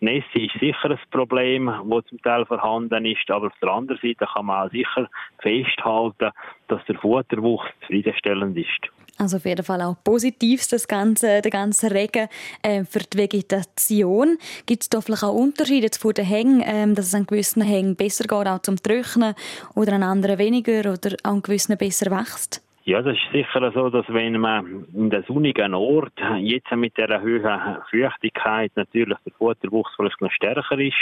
Nässe 0.00 0.38
ist 0.38 0.58
sicher 0.58 0.90
ein 0.90 0.98
Problem, 1.10 1.66
das 1.66 2.06
zum 2.06 2.22
Teil 2.22 2.46
vorhanden 2.46 3.04
ist, 3.04 3.30
aber 3.30 3.48
auf 3.48 3.58
der 3.60 3.68
anderen 3.68 4.00
Seite 4.00 4.26
kann 4.32 4.46
man 4.46 4.66
auch 4.66 4.70
sicher 4.70 5.10
festhalten, 5.40 6.30
dass 6.68 6.82
der 6.86 6.94
Futterwuchs 6.94 7.68
zufriedenstellend 7.82 8.56
ist. 8.56 8.90
Also 9.18 9.36
auf 9.36 9.44
jeden 9.44 9.64
Fall 9.64 9.80
auch 9.82 9.96
positiv, 10.02 10.66
das 10.68 10.88
ganze, 10.88 11.40
der 11.40 11.50
ganze 11.50 11.90
Regen 11.90 12.28
äh, 12.62 12.84
für 12.84 12.98
die 12.98 13.18
Vegetation. 13.18 14.38
Gibt 14.66 14.82
es 14.82 14.90
da 14.90 15.00
vielleicht 15.00 15.22
auch 15.22 15.34
Unterschiede 15.34 15.88
von 15.96 16.14
den 16.14 16.24
Hängen, 16.24 16.60
äh, 16.60 16.92
dass 16.94 17.06
es 17.06 17.14
an 17.14 17.26
gewissen 17.26 17.62
Hängen 17.62 17.94
besser 17.94 18.24
geht, 18.24 18.48
auch 18.48 18.58
zum 18.62 18.76
Trocknen, 18.76 19.34
oder 19.76 19.92
an 19.92 20.02
anderen 20.02 20.38
weniger, 20.38 20.92
oder 20.92 21.16
an 21.22 21.42
gewissen 21.42 21.78
besser 21.78 22.10
wächst? 22.10 22.60
Ja, 22.86 23.00
das 23.00 23.16
ist 23.16 23.32
sicher 23.32 23.72
so, 23.72 23.88
dass 23.88 24.04
wenn 24.08 24.38
man 24.38 24.84
in 24.92 25.08
der 25.08 25.22
sonnigen 25.22 25.72
Ort 25.72 26.12
jetzt 26.38 26.70
mit 26.72 26.98
der 26.98 27.22
hohen 27.22 27.78
Feuchtigkeit 27.90 28.72
natürlich 28.74 29.16
der 29.24 29.32
Futterwuchs 29.38 29.92
vielleicht 29.96 30.20
noch 30.20 30.30
stärker 30.30 30.78
ist, 30.78 30.94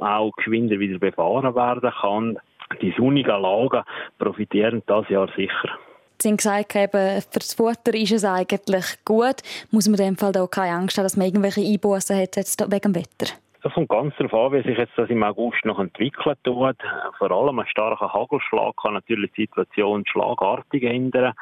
auch 0.00 0.32
geschwinder 0.32 0.78
wieder 0.78 0.98
befahren 0.98 1.54
werden 1.54 1.92
kann, 1.98 2.38
die 2.82 2.94
sonnigen 2.98 3.40
Lagen 3.40 3.84
profitieren 4.18 4.82
das 4.86 5.08
Jahr 5.08 5.28
sicher. 5.34 5.78
Sie 6.24 6.30
haben 6.30 6.38
gesagt, 6.38 6.74
eben, 6.74 7.20
für 7.20 7.38
das 7.38 7.52
Futter 7.52 7.92
ist 7.92 8.12
es 8.12 8.24
eigentlich 8.24 8.86
gut. 9.04 9.42
Muss 9.70 9.86
man 9.88 10.00
in 10.00 10.06
dem 10.06 10.16
Fall 10.16 10.32
da 10.32 10.46
keine 10.46 10.74
Angst 10.74 10.96
haben, 10.96 11.04
dass 11.04 11.18
man 11.18 11.26
irgendwelche 11.26 11.60
Einbußen 11.60 12.16
hat 12.16 12.36
jetzt 12.36 12.58
wegen 12.58 12.80
dem 12.80 12.94
Wetter? 12.94 13.34
Das 13.64 13.72
kommt 13.72 13.88
ganz 13.88 14.14
darauf 14.18 14.34
an, 14.34 14.52
wie 14.52 14.68
sich 14.68 14.76
jetzt 14.76 14.92
das 14.94 15.08
im 15.08 15.22
August 15.22 15.64
noch 15.64 15.78
entwickeln 15.78 16.36
tut. 16.44 16.76
Vor 17.16 17.30
allem 17.30 17.58
ein 17.58 17.66
starker 17.66 18.12
Hagelschlag 18.12 18.76
kann 18.76 18.92
natürlich 18.92 19.32
die 19.32 19.46
Situation 19.46 20.04
schlagartig 20.06 20.82
ändern. 20.82 21.32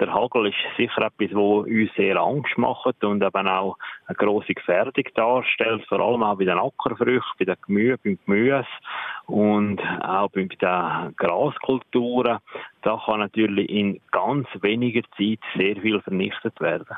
Der 0.00 0.12
Hagel 0.12 0.48
ist 0.48 0.56
sicher 0.76 1.02
etwas, 1.02 1.30
was 1.30 1.66
uns 1.66 1.94
sehr 1.94 2.16
Angst 2.16 2.58
macht 2.58 3.04
und 3.04 3.22
eben 3.22 3.46
auch 3.46 3.76
eine 4.06 4.16
grosse 4.16 4.54
Gefährdung 4.54 5.04
darstellt, 5.14 5.86
vor 5.86 6.00
allem 6.00 6.24
auch 6.24 6.36
bei 6.36 6.46
den 6.46 6.58
Ackerfrüchten, 6.58 7.36
bei 7.38 7.44
den 7.44 7.56
Gemüse, 7.64 7.98
beim 8.02 8.18
Gemüse 8.26 8.66
und 9.26 9.80
auch 10.02 10.30
bei 10.30 10.48
den 10.50 11.14
Graskulturen. 11.16 12.38
Da 12.82 13.00
kann 13.06 13.20
natürlich 13.20 13.70
in 13.70 14.00
ganz 14.10 14.48
weniger 14.62 15.02
Zeit 15.16 15.38
sehr 15.56 15.76
viel 15.76 16.00
vernichtet 16.00 16.60
werden. 16.60 16.96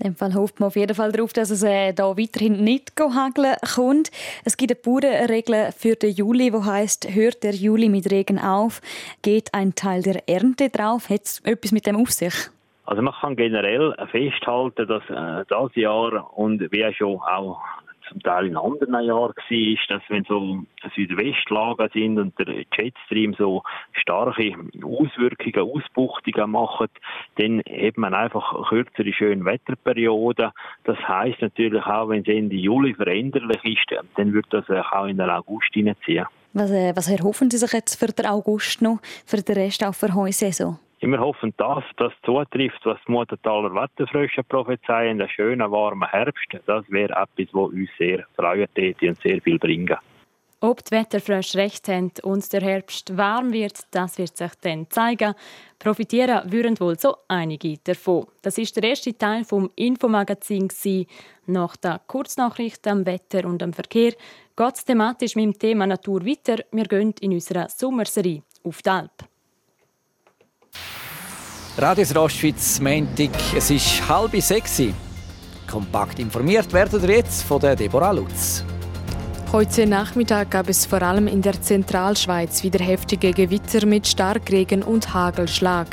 In 0.00 0.12
dem 0.12 0.16
Fall 0.16 0.34
hofft 0.34 0.60
man 0.60 0.68
auf 0.68 0.76
jeden 0.76 0.94
Fall 0.94 1.10
darauf, 1.10 1.32
dass 1.32 1.50
es 1.50 1.64
äh, 1.64 1.92
da 1.92 2.16
weiterhin 2.16 2.62
nicht 2.62 2.92
hageln 2.98 3.56
kommt. 3.74 4.12
Es 4.44 4.56
gibt 4.56 4.70
eine 4.70 4.80
Bauernregel 4.80 5.72
für 5.76 5.96
den 5.96 6.12
Juli, 6.12 6.52
wo 6.52 6.64
heißt: 6.64 7.14
Hört 7.14 7.42
der 7.42 7.54
Juli 7.54 7.88
mit 7.88 8.10
Regen 8.10 8.38
auf, 8.38 8.80
geht 9.22 9.52
ein 9.54 9.74
Teil 9.74 10.02
der 10.02 10.28
Ernte 10.28 10.68
drauf. 10.68 11.10
Hat 11.10 11.22
es 11.24 11.40
etwas 11.40 11.72
mit 11.72 11.86
dem 11.86 11.96
auf 11.96 12.12
sich? 12.12 12.34
Also 12.84 13.02
man 13.02 13.12
kann 13.20 13.34
generell 13.34 13.92
festhalten, 14.10 14.86
dass 14.86 15.02
äh, 15.10 15.44
das 15.48 15.74
Jahr 15.74 16.38
und 16.38 16.60
wie 16.70 16.94
schon 16.94 17.16
auch 17.16 17.60
zum 18.08 18.22
Teil 18.22 18.46
in 18.46 18.56
anderen 18.56 19.04
Jahren 19.04 19.34
war, 19.34 19.98
dass 19.98 20.02
wenn 20.08 20.24
so 20.24 20.64
Südwestlagen 20.94 21.88
sind 21.92 22.18
und 22.18 22.38
der 22.38 22.64
Jetstream 22.76 23.34
so 23.34 23.62
starke 23.92 24.54
Auswirkungen, 24.82 25.70
Ausbuchtungen 25.74 26.50
macht, 26.50 26.90
dann 27.36 27.60
hat 27.60 27.96
man 27.96 28.14
einfach 28.14 28.68
kürzere 28.68 29.12
schöne 29.12 29.44
Wetterperioden. 29.44 30.50
Das 30.84 30.98
heißt 30.98 31.42
natürlich 31.42 31.84
auch, 31.84 32.08
wenn 32.08 32.22
es 32.22 32.28
Ende 32.28 32.56
Juli 32.56 32.94
veränderlich 32.94 33.64
ist, 33.64 34.00
dann 34.16 34.32
wird 34.32 34.46
das 34.50 34.68
auch 34.70 35.06
in 35.06 35.18
den 35.18 35.30
August 35.30 35.72
hineinziehen. 35.72 36.26
Was, 36.54 36.70
äh, 36.70 36.92
was 36.96 37.10
erhoffen 37.10 37.50
Sie 37.50 37.58
sich 37.58 37.72
jetzt 37.72 37.98
für 37.98 38.06
den 38.06 38.26
August 38.26 38.80
noch, 38.82 39.00
für 39.26 39.36
den 39.36 39.54
Rest 39.54 39.84
auch 39.84 39.94
für 39.94 40.14
Heusaison? 40.14 40.78
Wir 41.00 41.20
hoffen, 41.20 41.54
dass 41.58 41.84
das 41.96 42.12
zutrifft, 42.24 42.84
was 42.84 42.98
die 43.06 43.12
Muttentaler 43.12 43.72
Wetterfrösche 43.72 44.42
prophezeien, 44.42 45.20
einen 45.20 45.28
schönen, 45.28 45.70
warmen 45.70 46.08
Herbst. 46.08 46.58
Das 46.66 46.84
wäre 46.90 47.12
etwas, 47.12 47.54
was 47.54 47.70
uns 47.70 47.90
sehr 47.96 48.24
freuen 48.34 48.66
täte 48.74 49.08
und 49.08 49.20
sehr 49.20 49.40
viel 49.40 49.58
bringen. 49.58 49.96
Ob 50.60 50.84
die 50.84 50.90
Wetterfrösche 50.90 51.56
recht 51.56 51.86
haben 51.86 52.10
und 52.24 52.52
der 52.52 52.62
Herbst 52.62 53.16
warm 53.16 53.52
wird, 53.52 53.78
das 53.92 54.18
wird 54.18 54.36
sich 54.36 54.50
dann 54.60 54.90
zeigen. 54.90 55.34
Profitieren 55.78 56.50
würden 56.50 56.80
wohl 56.80 56.98
so 56.98 57.14
einige 57.28 57.76
davon. 57.84 58.26
Das 58.42 58.58
ist 58.58 58.74
der 58.74 58.82
erste 58.82 59.16
Teil 59.16 59.44
vom 59.44 59.70
Infomagazin. 59.76 60.68
Nach 61.46 61.76
der 61.76 62.00
Kurznachricht 62.08 62.84
am 62.88 63.06
Wetter 63.06 63.46
und 63.46 63.62
am 63.62 63.72
Verkehr 63.72 64.14
geht 64.56 64.74
es 64.74 64.84
thematisch 64.84 65.36
mit 65.36 65.44
dem 65.44 65.58
Thema 65.60 65.86
Natur 65.86 66.26
weiter. 66.26 66.64
Wir 66.72 66.86
gehen 66.86 67.14
in 67.20 67.34
unserer 67.34 67.68
Sommerserie 67.68 68.42
auf 68.64 68.82
die 68.82 68.90
Alp. 68.90 69.27
Radios 71.80 72.12
Rostschwitz, 72.12 72.80
Montag, 72.80 73.30
es 73.56 73.70
ist 73.70 74.08
halb 74.08 74.34
sechs. 74.42 74.82
Kompakt 75.70 76.18
informiert 76.18 76.72
werden 76.72 77.00
wir 77.00 77.18
jetzt 77.18 77.44
von 77.44 77.60
der 77.60 77.76
Deborah 77.76 78.10
Lutz. 78.10 78.64
Heute 79.52 79.86
Nachmittag 79.86 80.50
gab 80.50 80.68
es 80.68 80.84
vor 80.84 81.02
allem 81.02 81.28
in 81.28 81.40
der 81.40 81.62
Zentralschweiz 81.62 82.64
wieder 82.64 82.84
heftige 82.84 83.30
Gewitter 83.30 83.86
mit 83.86 84.08
Starkregen 84.08 84.82
und 84.82 85.14
Hagelschlag. 85.14 85.86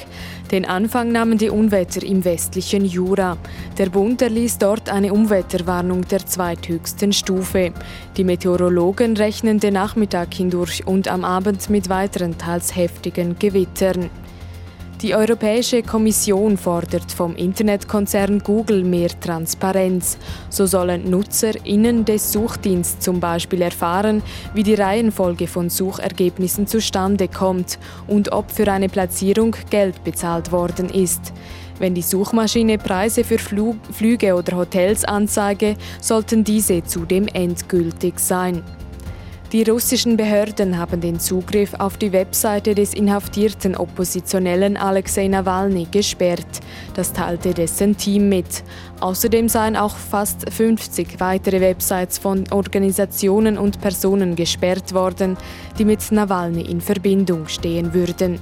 Den 0.49 0.65
Anfang 0.65 1.11
nahmen 1.11 1.37
die 1.37 1.51
Unwetter 1.51 2.01
im 2.01 2.25
westlichen 2.25 2.83
Jura. 2.83 3.37
Der 3.77 3.91
Bund 3.91 4.23
erließ 4.23 4.57
dort 4.57 4.89
eine 4.89 5.13
Umwetterwarnung 5.13 6.07
der 6.07 6.25
zweithöchsten 6.25 7.13
Stufe. 7.13 7.73
Die 8.17 8.23
Meteorologen 8.23 9.17
rechnen 9.17 9.59
den 9.59 9.75
Nachmittag 9.75 10.33
hindurch 10.33 10.87
und 10.87 11.07
am 11.07 11.23
Abend 11.23 11.69
mit 11.69 11.89
weiteren 11.89 12.39
teils 12.39 12.75
heftigen 12.75 13.37
Gewittern. 13.37 14.09
Die 15.01 15.13
Europäische 15.13 15.83
Kommission 15.83 16.57
fordert 16.57 17.11
vom 17.11 17.35
Internetkonzern 17.35 18.39
Google 18.39 18.85
mehr 18.85 19.09
Transparenz. 19.19 20.17
So 20.49 20.65
sollen 20.65 21.09
NutzerInnen 21.09 22.05
des 22.05 22.31
Suchdienstes 22.31 22.99
zum 23.01 23.19
Beispiel 23.19 23.61
erfahren, 23.61 24.23
wie 24.53 24.63
die 24.63 24.75
Reihenfolge 24.75 25.47
von 25.47 25.69
Suchergebnissen 25.69 26.65
zustande 26.65 27.27
kommt 27.27 27.77
und 28.07 28.31
ob 28.31 28.49
für 28.51 28.71
eine 28.71 28.87
Platzierung 28.87 29.57
Geld 29.69 30.01
bezahlt 30.05 30.53
worden 30.53 30.89
ist. 30.89 31.33
Wenn 31.77 31.93
die 31.93 32.01
Suchmaschine 32.01 32.77
Preise 32.77 33.25
für 33.25 33.37
Flüge 33.37 34.33
oder 34.33 34.55
Hotels 34.55 35.03
anzeige, 35.03 35.75
sollten 35.99 36.45
diese 36.45 36.83
zudem 36.83 37.27
endgültig 37.27 38.17
sein. 38.17 38.63
Die 39.51 39.63
russischen 39.63 40.17
Behörden 40.17 40.77
haben 40.79 41.01
den 41.01 41.19
Zugriff 41.19 41.75
auf 41.75 41.97
die 41.97 42.11
Webseite 42.11 42.73
des 42.73 42.95
inhaftierten 42.95 43.75
Oppositionellen 43.75 44.75
Alexei 44.75 45.27
Nawalny 45.27 45.87
gesperrt. 45.91 46.61
Das 46.95 47.13
teilte 47.13 47.53
dessen 47.53 47.95
Team 47.95 48.27
mit. 48.27 48.63
Außerdem 49.01 49.47
seien 49.47 49.75
auch 49.75 49.95
fast 49.95 50.51
50 50.51 51.19
weitere 51.19 51.61
Websites 51.61 52.17
von 52.17 52.43
Organisationen 52.51 53.59
und 53.59 53.79
Personen 53.81 54.35
gesperrt 54.35 54.93
worden, 54.93 55.37
die 55.77 55.85
mit 55.85 56.11
Nawalny 56.11 56.63
in 56.63 56.81
Verbindung 56.81 57.47
stehen 57.47 57.93
würden. 57.93 58.39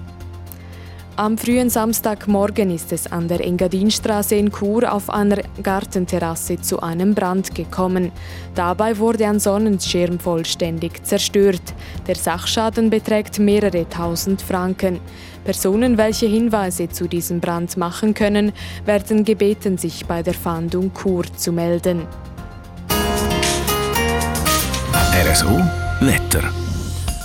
Am 1.15 1.37
frühen 1.37 1.69
Samstagmorgen 1.69 2.71
ist 2.71 2.91
es 2.91 3.11
an 3.11 3.27
der 3.27 3.45
Engadinstraße 3.45 4.33
in 4.33 4.51
Chur 4.51 4.91
auf 4.91 5.11
einer 5.11 5.37
Gartenterrasse 5.61 6.59
zu 6.59 6.81
einem 6.81 7.13
Brand 7.13 7.53
gekommen. 7.53 8.11
Dabei 8.55 8.97
wurde 8.97 9.27
ein 9.27 9.39
Sonnenschirm 9.39 10.17
vollständig 10.17 11.03
zerstört. 11.05 11.61
Der 12.07 12.15
Sachschaden 12.15 12.89
beträgt 12.89 13.37
mehrere 13.37 13.87
tausend 13.87 14.41
Franken. 14.41 14.99
Personen, 15.45 15.99
welche 15.99 16.25
Hinweise 16.25 16.89
zu 16.89 17.07
diesem 17.07 17.39
Brand 17.39 17.77
machen 17.77 18.15
können, 18.15 18.51
werden 18.85 19.23
gebeten, 19.23 19.77
sich 19.77 20.07
bei 20.07 20.23
der 20.23 20.33
Fahndung 20.33 20.91
Chur 20.95 21.25
zu 21.37 21.51
melden. 21.51 22.07
RSO 25.13 25.61
Wetter. 25.99 26.62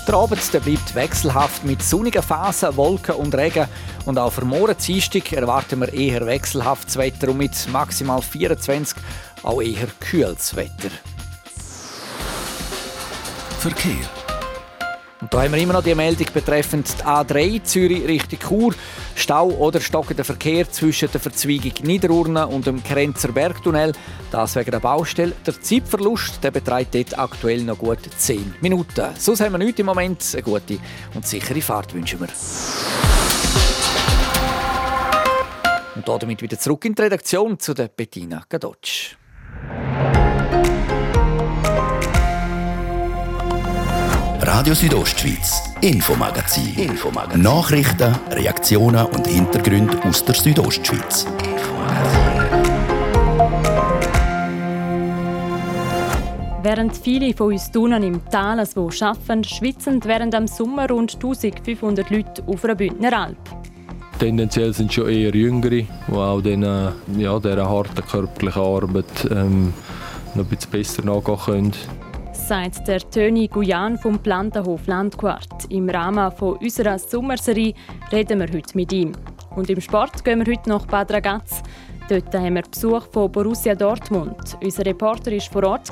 Der 0.09 0.15
Abend 0.15 0.55
der 0.55 0.61
bleibt 0.61 0.95
wechselhaft 0.95 1.65
mit 1.65 1.83
sonnigen 1.83 2.23
Phasen, 2.23 2.75
Wolken 2.79 3.17
und 3.17 3.35
Regen. 3.35 3.69
Und 4.07 4.19
auch 4.19 4.33
für 4.33 4.47
morgen 4.47 4.75
Dienstag 4.79 5.31
erwarten 5.35 5.81
wir 5.81 5.93
eher 5.93 6.25
wechselhaftes 6.25 6.97
Wetter 6.97 7.29
und 7.29 7.37
mit 7.37 7.69
maximal 7.71 8.23
24 8.23 8.97
auch 9.43 9.61
eher 9.61 9.87
kühles 10.01 10.57
Wetter. 10.57 10.89
Verkehr. 13.59 14.18
Und 15.21 15.35
da 15.35 15.43
haben 15.43 15.53
wir 15.53 15.61
immer 15.61 15.73
noch 15.73 15.83
die 15.83 15.95
Meldung 15.97 16.29
betreffend 16.33 17.01
die 17.01 17.05
A3 17.05 17.63
Zürich 17.65 18.07
Richtung 18.07 18.39
Chur. 18.39 18.75
Stau 19.17 19.49
oder 19.49 19.81
stockender 19.81 20.25
Verkehr 20.25 20.71
zwischen 20.71 21.11
der 21.11 21.21
Verzweigung 21.21 21.73
Niederurne 21.83 22.47
und 22.47 22.67
dem 22.67 22.83
Grenzer 22.85 23.33
Bergtunnel. 23.33 23.93
Das 24.31 24.55
wegen 24.55 24.71
der 24.71 24.79
Baustelle. 24.79 25.33
Der 25.45 25.61
Zeitverlust 25.61 26.45
der 26.45 26.53
beträgt 26.53 26.95
dort 26.95 27.19
aktuell 27.19 27.63
noch 27.63 27.79
gut 27.79 27.99
10 28.17 28.55
Minuten. 28.61 29.07
Sonst 29.19 29.41
haben 29.41 29.53
wir 29.53 29.59
nichts 29.59 29.81
im 29.81 29.87
Moment. 29.87 30.25
Eine 30.33 30.43
gute 30.43 30.79
und 31.15 31.27
sichere 31.27 31.61
Fahrt 31.63 31.93
wünschen 31.95 32.21
wir. 32.21 32.29
Und 35.97 36.23
damit 36.23 36.43
wieder 36.43 36.59
zurück 36.59 36.85
in 36.85 36.95
die 36.95 37.03
Redaktion 37.03 37.59
zu 37.59 37.75
der 37.75 37.89
Bettina 37.89 38.45
Gadotsch. 38.49 39.17
Radio 44.51 44.73
Südostschweiz, 44.73 45.63
Infomagazin. 45.83 46.75
Infomagazin. 46.75 47.43
Nachrichten, 47.43 48.17
Reaktionen 48.31 49.05
und 49.05 49.27
Hintergründe 49.27 50.03
aus 50.05 50.25
der 50.25 50.35
Südostschweiz. 50.35 51.27
Während 56.63 56.97
viele 56.97 57.35
von 57.35 57.53
uns 57.53 57.71
Tunen 57.71 58.03
im 58.03 58.25
Tal 58.31 58.67
wo 58.75 58.89
arbeiten, 59.03 59.45
schwitzen 59.45 60.01
während 60.05 60.35
am 60.35 60.47
Sommer 60.47 60.89
rund 60.89 61.17
1500 61.17 62.09
Leute 62.09 62.43
auf 62.47 62.65
einer 62.65 62.75
Bündner 62.75 63.25
Alp. 63.25 63.37
Tendenziell 64.19 64.73
sind 64.73 64.91
schon 64.91 65.11
eher 65.11 65.35
Jüngere, 65.35 65.69
die 65.69 65.87
auch 66.11 66.41
den, 66.41 66.63
ja, 66.63 67.39
dieser 67.39 67.69
harten 67.69 68.03
körperlichen 68.03 68.63
Arbeit 68.63 69.29
ähm, 69.31 69.75
noch 70.35 70.45
ein 70.45 70.49
bisschen 70.49 70.71
besser 70.71 71.05
nachgehen 71.05 71.39
können 71.45 71.75
sagt 72.49 72.89
der 72.89 73.01
Töni 73.01 73.47
Guyan 73.47 73.99
vom 73.99 74.19
Plantenhof 74.19 74.87
Landquart. 74.87 75.67
Im 75.69 75.91
Rahmen 75.91 76.33
von 76.33 76.57
unserer 76.57 76.99
Sommerserie 76.99 77.75
reden 78.11 78.41
wir 78.41 78.47
heute 78.47 78.75
mit 78.75 78.91
ihm. 78.91 79.13
Und 79.55 79.69
im 79.69 79.83
Sport 79.83 80.25
gehen 80.25 80.39
wir 80.39 80.51
heute 80.51 80.71
nach 80.71 80.87
Bad 80.87 81.13
Ragaz. 81.13 81.63
Dort 82.09 82.35
haben 82.35 82.55
wir 82.55 82.63
Besuch 82.63 83.07
von 83.13 83.31
Borussia 83.31 83.75
Dortmund. 83.75 84.57
Unser 84.63 84.87
Reporter 84.87 85.31
war 85.31 85.41
vor 85.41 85.65
Ort 85.65 85.91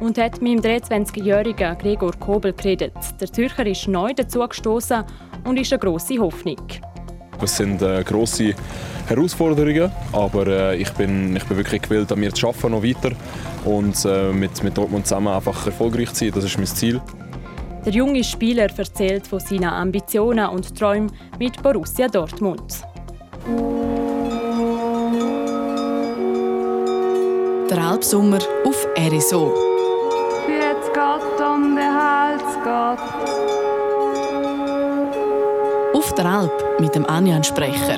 und 0.00 0.16
hat 0.16 0.40
mit 0.40 0.64
dem 0.64 0.80
23-jährigen 0.80 1.76
Gregor 1.76 2.12
Kobel 2.18 2.54
geredet. 2.54 2.94
Der 3.20 3.30
Zürcher 3.30 3.66
ist 3.66 3.86
neu 3.86 4.14
dazugestoßen 4.14 5.04
und 5.44 5.58
ist 5.58 5.74
eine 5.74 5.80
grosse 5.80 6.18
Hoffnung. 6.18 6.56
Es 7.40 7.56
sind 7.56 7.82
äh, 7.82 8.02
grosse 8.04 8.54
Herausforderungen, 9.06 9.90
aber 10.12 10.46
äh, 10.46 10.76
ich, 10.76 10.90
bin, 10.90 11.36
ich 11.36 11.44
bin 11.44 11.56
wirklich 11.56 11.82
gewillt, 11.82 12.12
an 12.12 12.20
mir 12.20 12.32
zu 12.32 12.48
arbeiten, 12.48 12.72
noch 12.72 12.82
weiter 12.82 13.12
und 13.64 13.96
äh, 14.04 14.32
mit, 14.32 14.62
mit 14.62 14.76
Dortmund 14.76 15.06
zusammen 15.06 15.28
einfach 15.28 15.66
erfolgreich 15.66 16.12
zu 16.12 16.24
sein. 16.24 16.32
Das 16.34 16.44
ist 16.44 16.56
mein 16.56 16.66
Ziel. 16.66 17.00
Der 17.84 17.92
junge 17.92 18.22
Spieler 18.22 18.68
erzählt 18.76 19.26
von 19.26 19.40
seinen 19.40 19.64
Ambitionen 19.64 20.46
und 20.50 20.78
Träumen 20.78 21.10
mit 21.38 21.60
Borussia 21.62 22.06
Dortmund. 22.06 22.82
Der 27.68 27.78
Alpsommer 27.78 28.38
auf 28.64 28.86
RSO. 28.96 29.71
Der 36.16 36.26
Alp 36.26 36.78
mit 36.78 36.94
dem 36.94 37.06
Anjan 37.06 37.42
Sprecher. 37.42 37.96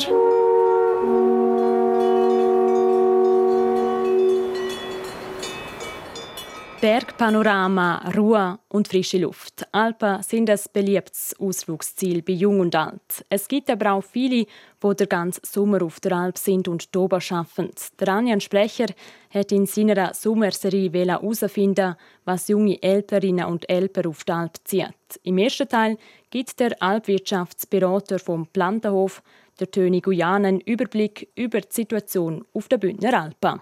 Bergpanorama, 6.80 8.10
Ruhe 8.14 8.58
und 8.68 8.88
frische 8.88 9.16
Luft. 9.16 9.66
Alpen 9.72 10.22
sind 10.22 10.50
ein 10.50 10.60
beliebtes 10.72 11.34
Ausflugsziel 11.40 12.20
bei 12.20 12.34
Jung 12.34 12.60
und 12.60 12.76
Alt. 12.76 13.24
Es 13.30 13.48
gibt 13.48 13.70
aber 13.70 13.92
auch 13.92 14.04
viele, 14.04 14.44
die 14.82 14.94
den 14.94 15.08
ganzen 15.08 15.40
Sommer 15.44 15.82
auf 15.82 15.98
der 16.00 16.12
Alp 16.12 16.36
sind 16.36 16.68
und 16.68 16.94
oben 16.94 17.22
arbeiten. 17.30 17.70
Der 17.98 18.08
Anjan 18.08 18.42
Sprecher 18.42 18.88
hat 19.30 19.50
in 19.50 19.64
seiner 19.64 20.12
Sommerserie 20.12 20.90
herausfinden, 20.92 21.96
was 22.26 22.48
junge 22.48 22.82
Elperinnen 22.82 23.46
und 23.46 23.66
Elper 23.68 24.06
auf 24.06 24.22
die 24.24 24.32
Alp 24.32 24.58
zieht. 24.64 25.20
Im 25.22 25.38
ersten 25.38 25.68
Teil 25.68 25.96
gibt 26.34 26.58
der 26.58 26.82
Alpwirtschaftsberater 26.82 28.18
vom 28.18 28.48
Plantenhof, 28.48 29.22
der 29.60 29.70
Töni 29.70 30.00
Guyan, 30.00 30.44
einen 30.44 30.60
Überblick 30.60 31.28
über 31.36 31.60
die 31.60 31.68
Situation 31.70 32.44
auf 32.52 32.66
der 32.66 32.78
Bündner 32.78 33.22
Alpen. 33.22 33.60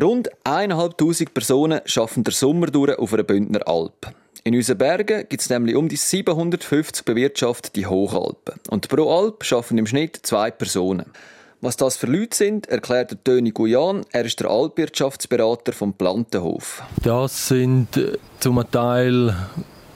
Rund 0.00 0.30
1'500 0.44 1.30
Personen 1.34 1.80
arbeiten 1.96 2.22
der 2.22 2.32
Sommer 2.32 2.68
durch 2.68 2.96
auf 2.96 3.12
einer 3.12 3.24
Bündner 3.24 3.66
Alp. 3.66 4.06
In 4.44 4.54
unseren 4.54 4.78
Bergen 4.78 5.26
gibt 5.28 5.42
es 5.42 5.50
nämlich 5.50 5.74
um 5.74 5.88
die 5.88 5.96
750 5.96 7.04
bewirtschaftete 7.04 7.90
Hochalpen. 7.90 8.54
Und 8.70 8.88
pro 8.88 9.10
Alp 9.10 9.44
arbeiten 9.50 9.78
im 9.78 9.88
Schnitt 9.88 10.20
zwei 10.22 10.52
Personen. 10.52 11.06
Was 11.60 11.76
das 11.76 11.96
für 11.96 12.06
Leute 12.06 12.36
sind, 12.36 12.68
erklärt 12.68 13.10
der 13.10 13.24
Töni 13.24 13.50
Guyan. 13.50 14.06
Er 14.12 14.24
ist 14.26 14.38
der 14.38 14.48
Alpwirtschaftsberater 14.48 15.72
vom 15.72 15.92
Plantenhof. 15.94 16.84
Das 17.02 17.48
sind 17.48 17.96
äh, 17.96 18.12
zum 18.38 18.62
Teil 18.70 19.34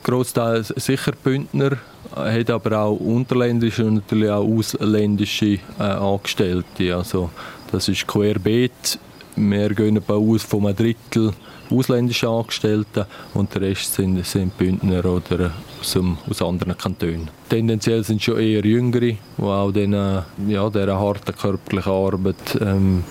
großteils 0.09 0.69
sicher 0.77 1.13
Bündner, 1.13 1.77
hat 2.15 2.51
aber 2.51 2.79
auch 2.79 2.97
unterländische 2.97 3.85
und 3.85 3.95
natürlich 3.95 4.31
auch 4.31 4.47
ausländische 4.47 5.59
äh, 5.79 5.83
Angestellte. 5.83 6.97
Also 6.97 7.31
das 7.71 7.89
ist 7.89 8.07
querbeet 8.07 8.99
wir 9.39 9.69
gehen 9.75 9.97
etwa 9.97 10.15
aus 10.15 10.43
von 10.43 10.67
einem 10.67 10.77
Drittel 10.77 11.33
ausländischen 11.71 12.29
Angestellten 12.29 13.05
und 13.35 13.55
der 13.55 13.63
Rest 13.63 13.95
sind, 13.95 14.25
sind 14.25 14.57
Bündner 14.57 15.05
oder 15.05 15.53
aus, 15.81 15.97
aus 16.29 16.43
anderen 16.43 16.77
Kantonen. 16.77 17.31
Tendenziell 17.49 18.03
sind 18.03 18.23
schon 18.23 18.39
eher 18.39 18.65
Jüngere, 18.65 19.01
die 19.01 19.19
auch 19.39 19.71
den, 19.71 19.93
ja, 19.93 20.25
dieser 20.71 20.99
harten 20.99 21.37
körperlichen 21.37 21.93
Arbeit 21.93 22.59
ähm, 22.61 23.05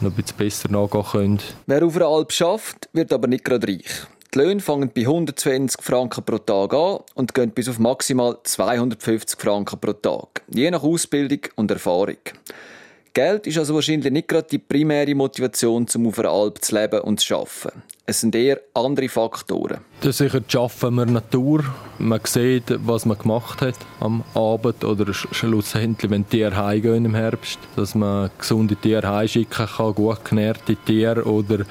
noch 0.00 0.10
ein 0.10 0.14
bisschen 0.14 0.36
besser 0.36 0.70
nachgehen 0.70 1.04
können. 1.04 1.38
Wer 1.66 1.84
auf 1.84 1.96
einer 1.96 2.06
Alp 2.06 2.32
schafft, 2.32 2.88
wird 2.92 3.12
aber 3.12 3.26
nicht 3.26 3.44
gerade 3.44 3.66
reich. 3.66 4.06
Die 4.34 4.40
Löhne 4.40 4.60
fangen 4.60 4.90
bei 4.92 5.02
120 5.02 5.80
Franken 5.80 6.24
pro 6.24 6.38
Tag 6.38 6.74
an 6.74 6.98
und 7.14 7.34
gehen 7.34 7.52
bis 7.52 7.68
auf 7.68 7.78
maximal 7.78 8.36
250 8.42 9.38
Franken 9.38 9.78
pro 9.78 9.92
Tag, 9.92 10.42
je 10.52 10.68
nach 10.72 10.82
Ausbildung 10.82 11.38
und 11.54 11.70
Erfahrung. 11.70 12.16
Geld 13.12 13.46
ist 13.46 13.58
also 13.58 13.76
wahrscheinlich 13.76 14.12
nicht 14.12 14.26
gerade 14.26 14.48
die 14.50 14.58
primäre 14.58 15.14
Motivation, 15.14 15.86
um 15.94 16.08
auf 16.08 16.18
einer 16.18 16.30
Alp 16.30 16.64
zu 16.64 16.74
leben 16.74 17.00
und 17.02 17.20
zu 17.20 17.36
arbeiten. 17.36 17.84
Es 18.06 18.20
sind 18.20 18.34
eher 18.34 18.60
andere 18.74 19.08
Faktoren. 19.08 19.78
Das 20.00 20.18
sicher 20.18 20.42
schaffen 20.48 20.96
wir 20.96 21.06
Natur. 21.06 21.62
Man 21.98 22.20
sieht, 22.24 22.64
was 22.84 23.06
man 23.06 23.16
gemacht 23.16 23.62
hat 23.62 23.76
am 24.00 24.24
Abend 24.34 24.84
oder 24.84 25.14
schlussendlich, 25.14 26.10
wenn 26.10 26.24
die 26.24 26.38
Tiere 26.38 26.56
heimgehen 26.56 27.04
im 27.04 27.14
Herbst, 27.14 27.60
dass 27.76 27.94
man 27.94 28.30
gesunde 28.36 28.74
Tiere 28.74 29.08
heimschicken 29.08 29.68
kann, 29.68 29.94
gut 29.94 30.24
genährte 30.24 30.74
Tiere 30.74 31.22
oder 31.22 31.64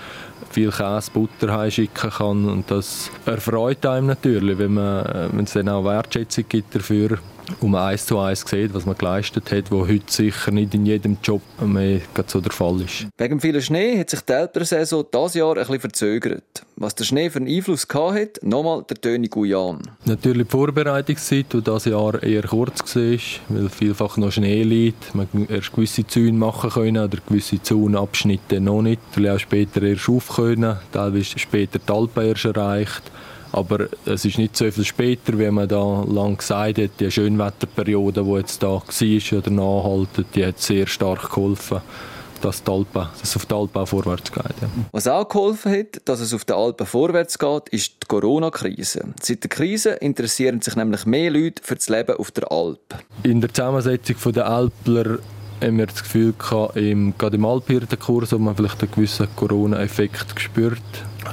viel 0.54 0.72
Käse, 0.72 1.12
Butter 1.12 1.58
heimschicken 1.58 2.10
kann. 2.10 2.46
Und 2.46 2.70
das 2.70 3.12
erfreut 3.26 3.86
einem 3.86 4.08
natürlich, 4.08 4.58
wenn, 4.58 4.76
man, 4.76 5.30
wenn 5.34 5.46
es 5.46 5.54
dann 5.54 5.70
auch 5.70 5.84
Wertschätzung 5.84 6.46
gibt 6.48 6.76
dafür 6.76 7.18
um 7.62 7.76
eins 7.76 8.06
zu 8.06 8.20
eins 8.20 8.42
sieht, 8.48 8.74
was 8.74 8.86
man 8.86 8.98
geleistet 8.98 9.52
hat, 9.52 9.72
wo 9.72 9.88
heute 9.88 10.12
sicher 10.12 10.52
nicht 10.52 10.74
in 10.74 10.86
jedem 10.86 11.18
Job 11.24 11.42
mehr 11.62 12.02
so 12.28 12.42
der 12.42 12.52
Fall 12.52 12.82
ist. 12.82 13.08
Wegen 13.18 13.40
vielen 13.40 13.62
Schnee 13.62 14.00
hat 14.00 14.10
sich 14.10 14.22
die 14.22 14.34
Elternsaison 14.34 15.06
dieses 15.14 15.34
Jahr 15.36 15.52
ein 15.52 15.60
bisschen 15.60 15.80
verzögert. 15.80 16.66
Was 16.76 16.96
der 16.96 17.06
Schnee 17.06 17.30
für 17.30 17.40
einen 17.40 17.48
Einfluss 17.48 17.88
hat, 17.94 18.40
nochmal 18.42 18.84
der 18.90 19.00
Töni 19.00 19.28
Guyan. 19.28 19.82
Natürlich 20.06 20.48
die 20.48 20.52
Vorbereitungszeit, 20.52 21.46
die 21.54 21.62
dieses 21.62 21.86
Jahr 21.86 22.22
eher 22.22 22.44
kurz 22.44 22.96
war, 22.96 23.20
weil 23.50 23.70
vielfach 23.70 24.18
noch 24.18 24.32
Schnee 24.32 24.64
liegt. 24.64 25.14
Man 25.14 25.28
erst 25.50 25.74
gewisse 25.74 26.06
Zäune 26.08 26.34
machen 26.34 26.72
können 26.72 27.04
oder 27.04 27.18
gewisse 27.28 27.62
Zaunabschnitte 27.62 28.60
noch 28.60 28.82
nicht. 28.82 29.02
Vielleicht 29.12 29.36
auch 29.36 29.40
später 29.40 29.82
erst 29.84 30.10
auf 30.10 30.36
können, 30.36 30.78
teilweise 30.92 31.40
später 31.40 31.80
die 31.80 31.94
Alpen 31.94 32.26
erst 32.26 32.46
erreicht. 32.46 33.04
Aber 33.54 33.88
es 34.06 34.26
ist 34.26 34.38
nicht 34.38 34.58
so 34.58 34.70
viel 34.70 34.84
später, 34.84 35.38
wie 35.38 35.50
man 35.52 35.68
da 35.68 36.04
lang 36.04 36.38
gesagt 36.38 36.80
hat, 36.80 36.90
die 37.00 37.10
Schönwetterperiode, 37.10 38.24
die 38.24 38.32
jetzt 38.32 38.62
da 38.62 38.68
war 38.68 39.38
oder 39.40 39.52
nachhaltet, 39.52 40.28
die 40.36 40.46
hat 40.46 40.60
sehr 40.60 40.88
stark 40.88 41.30
geholfen 41.30 41.82
dass, 42.44 42.62
die 42.62 42.72
Alpen, 42.72 43.08
dass 43.20 43.24
es 43.24 43.36
auf 43.38 43.46
der 43.46 43.58
Alpen 43.58 43.88
vorwärts 43.88 44.32
geht. 44.32 44.44
Ja. 44.44 44.68
Was 44.92 45.08
auch 45.08 45.28
geholfen 45.30 45.72
hat, 45.72 46.02
dass 46.06 46.20
es 46.20 46.34
auf 46.34 46.44
der 46.44 46.58
Alpen 46.58 46.86
vorwärts 46.86 47.40
geht, 47.40 47.70
ist 47.70 48.04
die 48.04 48.08
Corona-Krise. 48.08 49.14
Seit 49.22 49.44
der 49.44 49.50
Krise 49.50 49.92
interessieren 49.92 50.62
sich 50.62 50.76
nämlich 50.76 51.06
mehr 51.06 51.32
Leute 51.32 51.64
für 51.64 51.76
das 51.76 51.88
Leben 51.88 52.18
auf 52.18 52.32
der 52.32 52.52
Alp. 52.52 52.96
In 53.24 53.40
der 53.40 53.54
Zusammensetzung 53.54 54.34
der 54.34 54.48
Alpler 54.48 55.20
haben 55.62 55.78
wir 55.78 55.88
das 55.88 56.04
Gefühl 56.04 56.34
gehabt, 56.38 56.76
gerade 56.76 57.36
im 57.38 57.46
Alphirtenkurs 57.46 58.34
hat 58.34 58.40
man 58.40 58.56
vielleicht 58.56 58.82
einen 58.82 58.92
gewissen 58.92 59.28
Corona-Effekt 59.38 60.36
gespürt. 60.36 60.82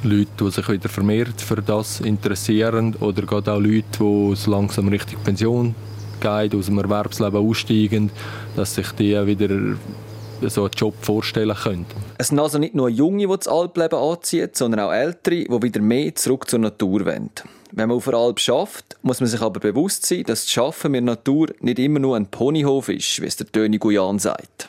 Leute, 0.03 0.31
die 0.41 0.51
sich 0.51 0.69
wieder 0.69 0.89
vermehrt 0.89 1.41
für 1.41 1.61
das 1.63 2.01
interessieren 2.01 2.95
oder 3.01 3.23
gerade 3.23 3.53
auch 3.53 3.61
Leute, 3.61 3.85
die 3.99 4.33
es 4.33 4.47
langsam 4.47 4.89
Richtung 4.89 5.21
Pension 5.23 5.75
geht, 6.21 6.55
aus 6.55 6.67
dem 6.67 6.79
Erwerbsleben 6.79 7.47
aussteigen, 7.47 8.11
dass 8.57 8.75
sich 8.75 8.91
die 8.93 9.15
wieder 9.27 9.77
so 10.49 10.63
einen 10.63 10.73
Job 10.75 10.95
vorstellen 11.03 11.55
könnten. 11.55 12.03
Es 12.19 12.29
sind 12.29 12.39
also 12.39 12.59
nicht 12.59 12.75
nur 12.75 12.89
Junge, 12.89 13.27
die 13.27 13.37
das 13.37 13.49
Alpleben 13.49 13.99
anziehen, 13.99 14.51
sondern 14.53 14.81
auch 14.81 14.93
Ältere, 14.93 15.45
die 15.45 15.63
wieder 15.63 15.81
mehr 15.81 16.15
zurück 16.15 16.49
zur 16.49 16.61
Natur 16.61 17.05
wollen. 17.05 17.31
Wenn 17.73 17.89
man 17.89 17.99
auf 17.99 18.07
der 18.07 18.15
Alp 18.15 18.41
schafft, 18.41 18.97
muss 19.03 19.21
man 19.21 19.29
sich 19.29 19.41
aber 19.41 19.61
bewusst 19.61 20.05
sein, 20.07 20.25
dass 20.25 20.43
das 20.43 20.51
Schaffen 20.51 20.93
mit 20.93 21.05
Natur 21.05 21.49
nicht 21.61 21.79
immer 21.79 22.01
nur 22.01 22.17
ein 22.17 22.27
Ponyhof 22.27 22.89
ist, 22.89 23.21
wie 23.21 23.27
es 23.27 23.37
der 23.37 23.47
Töni 23.47 23.79
Guyan 23.79 24.19
sagt. 24.19 24.69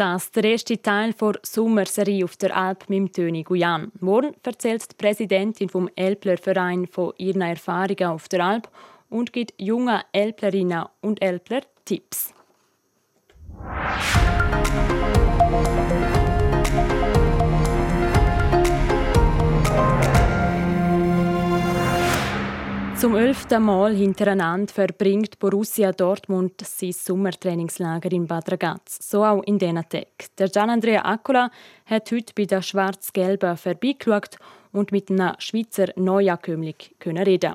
Das 0.00 0.30
der 0.30 0.44
erste 0.44 0.80
Teil 0.80 1.12
der 1.12 1.34
Sommerserie 1.42 2.24
auf 2.24 2.34
der 2.38 2.56
Alp 2.56 2.88
mit 2.88 2.96
dem 2.96 3.12
Töni 3.12 3.42
Guyan. 3.42 3.92
Morgen 4.00 4.34
erzählt 4.42 4.90
die 4.90 4.96
Präsidentin 4.96 5.68
vom 5.68 5.90
Elpler 5.94 6.38
Verein 6.38 6.86
von 6.86 7.12
ihren 7.18 7.42
Erfahrungen 7.42 8.06
auf 8.06 8.26
der 8.26 8.42
Alp 8.42 8.70
und 9.10 9.30
gibt 9.30 9.52
jungen 9.60 10.00
Elplerinnen 10.12 10.86
und 11.02 11.20
Elpler 11.20 11.60
Tipps. 11.84 12.32
Zum 23.00 23.16
elften 23.16 23.62
Mal 23.62 23.94
hintereinander 23.94 24.70
verbringt 24.70 25.38
Borussia 25.38 25.90
Dortmund 25.90 26.60
sein 26.62 26.92
Sommertrainingslager 26.92 28.12
in 28.12 28.26
Bad 28.26 28.52
Ragaz. 28.52 28.98
So 29.00 29.24
auch 29.24 29.42
in 29.44 29.58
diesen 29.58 29.88
Tag. 29.88 30.36
Der 30.36 30.50
Gian-Andrea 30.50 31.02
Accola 31.06 31.50
hat 31.86 32.12
heute 32.12 32.34
bei 32.36 32.44
der 32.44 32.60
Schwarz-Gelben 32.60 33.56
vorbeigeschaut 33.56 34.36
und 34.72 34.92
mit 34.92 35.10
einem 35.10 35.32
Schweizer 35.38 35.86
Neuankömmling 35.96 36.74
reden 37.06 37.54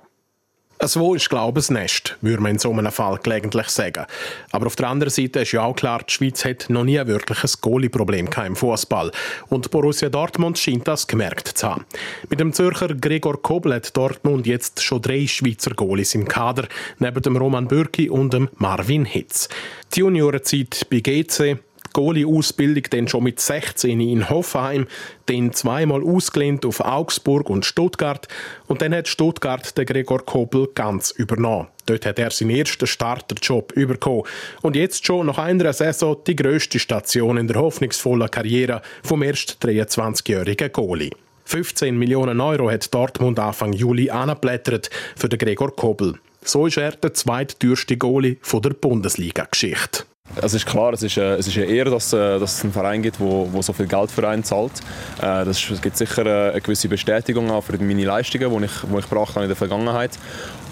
ein 0.80 1.16
ist 1.16 1.30
Glaubensnest, 1.30 2.18
würde 2.22 2.42
man 2.42 2.54
in 2.54 2.60
so 2.60 2.72
einem 2.72 2.92
Fall 2.92 3.18
gelegentlich 3.24 3.70
sagen. 3.70 4.06
Aber 4.52 4.68
auf 4.68 4.76
der 4.76 4.90
anderen 4.90 5.12
Seite 5.12 5.40
ist 5.40 5.54
ja 5.54 5.64
auch 5.64 5.76
klar, 5.76 6.02
die 6.08 6.14
Schweiz 6.14 6.44
hat 6.44 6.70
noch 6.70 6.84
nie 6.84 7.00
ein 7.00 7.20
Goalie-Problem 7.62 8.30
im 8.46 8.56
Fußball. 8.56 9.12
Und 9.50 9.72
Borussia 9.72 10.10
Dortmund 10.10 10.58
scheint 10.58 10.88
das 10.88 11.08
gemerkt 11.08 11.48
zu 11.48 11.70
haben. 11.70 11.86
Mit 12.30 12.40
dem 12.40 12.54
Zürcher 12.54 12.94
Gregor 12.94 13.42
Kobel 13.42 13.74
hat 13.74 13.96
Dortmund 13.96 14.48
jetzt 14.48 14.84
schon 14.84 15.02
drei 15.02 15.28
Schweizer 15.28 15.72
Goalies 15.72 16.14
im 16.14 16.28
Kader, 16.28 16.68
neben 17.00 17.22
dem 17.22 17.38
Roman 17.38 17.68
Bürki 17.68 18.10
und 18.10 18.34
dem 18.34 18.50
Marvin 18.58 19.06
Hitz. 19.06 19.50
Die 19.94 20.02
Juniorenzeit 20.02 20.88
bei 20.90 21.00
GC, 21.00 21.58
Goalie-Ausbildung 21.94 22.84
dann 22.90 23.08
schon 23.08 23.24
mit 23.24 23.40
16 23.40 24.00
in 24.00 24.30
Hoffenheim, 24.30 24.88
dann 25.28 25.54
zweimal 25.54 26.04
ausgelehnt 26.04 26.66
auf 26.66 26.80
Augsburg 26.80 27.50
und 27.50 27.66
Stuttgart 27.66 28.28
und 28.68 28.82
dann 28.82 28.94
hat 28.94 29.08
Stuttgart 29.08 29.78
den 29.78 29.86
Gregor 29.86 30.26
Kobel 30.26 30.68
ganz 30.74 31.12
übernommen. 31.12 31.68
Dort 31.86 32.06
hat 32.06 32.20
er 32.20 32.32
seinen 32.32 32.52
ersten 32.52 32.88
Starterjob 32.88 33.74
bekommen 33.76 34.24
und 34.62 34.76
jetzt 34.76 35.06
schon 35.06 35.28
nach 35.28 35.38
einer 35.38 35.72
Saison 35.74 36.18
die 36.26 36.36
grösste 36.36 36.80
Station 36.80 37.38
in 37.38 37.48
der 37.48 37.62
hoffnungsvollen 37.62 38.32
Karriere 38.32 38.82
vom 39.04 39.22
erst 39.22 39.58
23-jährigen 39.64 40.72
Goalie. 40.72 41.12
15 41.46 41.96
Millionen 41.96 42.42
Euro 42.42 42.72
hat 42.72 42.92
Dortmund 42.94 43.40
Anfang 43.40 43.74
Juli 43.74 44.10
angeblättert 44.10 44.90
für 45.16 45.30
den 45.30 45.38
Gregor 45.38 45.76
Kobel. 45.76 46.16
So 46.44 46.68
ist 46.68 46.78
er 46.78 46.92
der 46.92 47.14
zweitteuerste 47.14 47.98
Goalie 47.98 48.38
der 48.52 48.70
Bundesliga-Geschichte. 48.72 50.06
Es 50.42 50.54
ist 50.54 50.66
klar, 50.66 50.92
es 50.92 51.04
ist, 51.04 51.18
äh, 51.18 51.36
es 51.36 51.48
ist 51.48 51.56
eher, 51.56 51.86
dass, 51.86 52.12
äh, 52.12 52.40
dass 52.40 52.58
es 52.58 52.64
einen 52.64 52.74
Verein 52.74 53.02
gibt, 53.02 53.20
der 53.20 53.62
so 53.62 53.74
viel 53.74 53.88
Geld 53.88 54.12
für 54.12 54.28
einen 54.28 54.44
zahlt. 54.44 54.72
Äh, 55.20 55.46
das 55.46 55.62
gibt 55.82 55.96
sicher 55.96 56.26
äh, 56.26 56.52
eine 56.52 56.62
gewisse 56.62 56.90
Bestätigung 56.90 57.50
auch 57.52 57.64
für 57.64 57.78
meine 57.78 58.04
Leistungen, 58.04 58.50
die 58.58 58.66
ich, 58.66 58.72
wo 58.90 59.00
ich 59.00 59.08
gebracht 59.08 59.36
habe 59.36 59.46
in 59.46 59.50
der 59.50 59.56
Vergangenheit. 59.56 60.18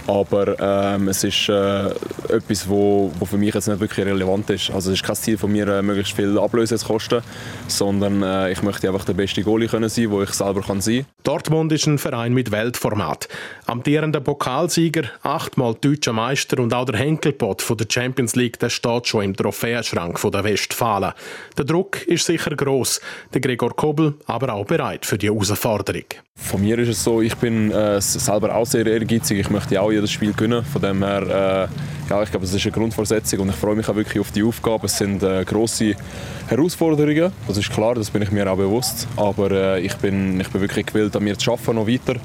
Aber 0.08 0.60
ähm, 0.60 1.08
es 1.08 1.24
ist 1.24 1.48
äh, 1.48 1.88
etwas, 2.30 2.68
wo, 2.68 3.12
wo 3.20 3.26
für 3.26 3.38
mich 3.38 3.54
jetzt 3.54 3.68
nicht 3.68 3.80
wirklich 3.80 4.06
relevant 4.06 4.50
ist. 4.50 4.70
Also 4.72 4.92
es 4.92 5.00
ist 5.00 5.04
kein 5.04 5.16
Ziel 5.16 5.38
von 5.38 5.52
mir, 5.52 5.68
äh, 5.68 5.82
möglichst 5.82 6.14
viel 6.14 6.38
Ablöse 6.38 6.78
zu 6.78 6.88
kosten, 6.88 7.22
sondern 7.68 8.22
äh, 8.22 8.52
ich 8.52 8.62
möchte 8.62 8.88
einfach 8.88 9.06
der 9.06 9.14
beste 9.14 9.44
Goalie 9.44 9.68
können 9.68 9.90
sein, 9.90 10.12
wo 10.12 10.22
ich 10.22 10.32
selber 10.32 10.62
kann 10.62 10.82
sein. 10.82 11.06
Dortmund 11.24 11.72
ist 11.72 11.88
ein 11.88 11.98
Verein 11.98 12.34
mit 12.34 12.52
Weltformat. 12.52 13.30
Amtierender 13.66 14.20
Pokalsieger, 14.20 15.04
achtmal 15.22 15.76
deutscher 15.80 16.14
Meister 16.14 16.60
und 16.60 16.74
auch 16.74 16.86
der 16.86 17.00
Henkelpott 17.00 17.62
von 17.62 17.78
der 17.78 17.88
Champions 17.90 18.36
League, 18.36 18.60
der 18.60 18.70
steht 18.70 19.08
schon 19.08 19.24
im 19.24 19.36
Trophäenschrank 19.36 20.20
von 20.20 20.32
der 20.32 20.44
Westfalen. 20.44 21.14
Der 21.58 21.66
Druck 21.66 22.06
ist 22.08 22.26
sicher 22.26 22.56
groß. 22.56 23.00
Der 23.34 23.42
Gregor 23.42 23.76
Kobel 23.76 24.16
aber 24.26 24.54
auch 24.54 24.66
bereit 24.66 25.06
für 25.06 25.18
die 25.18 25.28
Herausforderung. 25.28 26.06
Von 26.54 26.62
mir 26.62 26.78
ist 26.78 26.90
es 26.90 27.04
so, 27.04 27.20
ich 27.20 27.36
bin 27.38 27.72
äh, 27.72 28.00
selber 28.00 28.56
auch 28.56 28.66
sehr 28.68 28.86
ehrgeizig. 28.86 29.40
Ich 29.40 29.50
möchte 29.50 29.82
auch 29.82 29.92
jedes 29.92 30.12
Spiel 30.12 30.34
gewinnen. 30.34 30.64
Von 30.64 30.84
dem 30.84 31.04
her, 31.04 31.22
äh, 31.24 32.10
ja, 32.12 32.22
ich 32.22 32.30
glaube, 32.30 32.46
das 32.46 32.54
ist 32.54 32.64
eine 32.64 32.72
Grundvoraussetzung 32.72 33.40
und 33.40 33.50
ich 33.50 33.56
freue 33.56 33.76
mich 33.76 33.90
auch 33.90 33.96
wirklich 33.96 34.20
auf 34.20 34.32
die 34.32 34.44
Aufgabe. 34.44 34.86
Es 34.86 34.96
sind 34.96 35.24
äh, 35.24 35.44
grosse 35.46 35.96
Herausforderungen, 36.48 37.32
das 37.48 37.58
ist 37.58 37.72
klar, 37.72 37.96
das 37.96 38.12
bin 38.12 38.22
ich 38.22 38.32
mir 38.32 38.52
auch 38.52 38.58
bewusst. 38.58 39.08
Aber 39.16 39.50
äh, 39.50 39.82
ich, 39.82 39.96
bin, 39.96 40.40
ich 40.40 40.50
bin 40.50 40.62
wirklich 40.62 40.86
gewillt, 40.86 41.16
an 41.16 41.24
mir 41.24 41.36
zu 41.40 41.52
arbeiten, 41.52 41.76
noch 41.76 41.88
weiter 41.88 42.20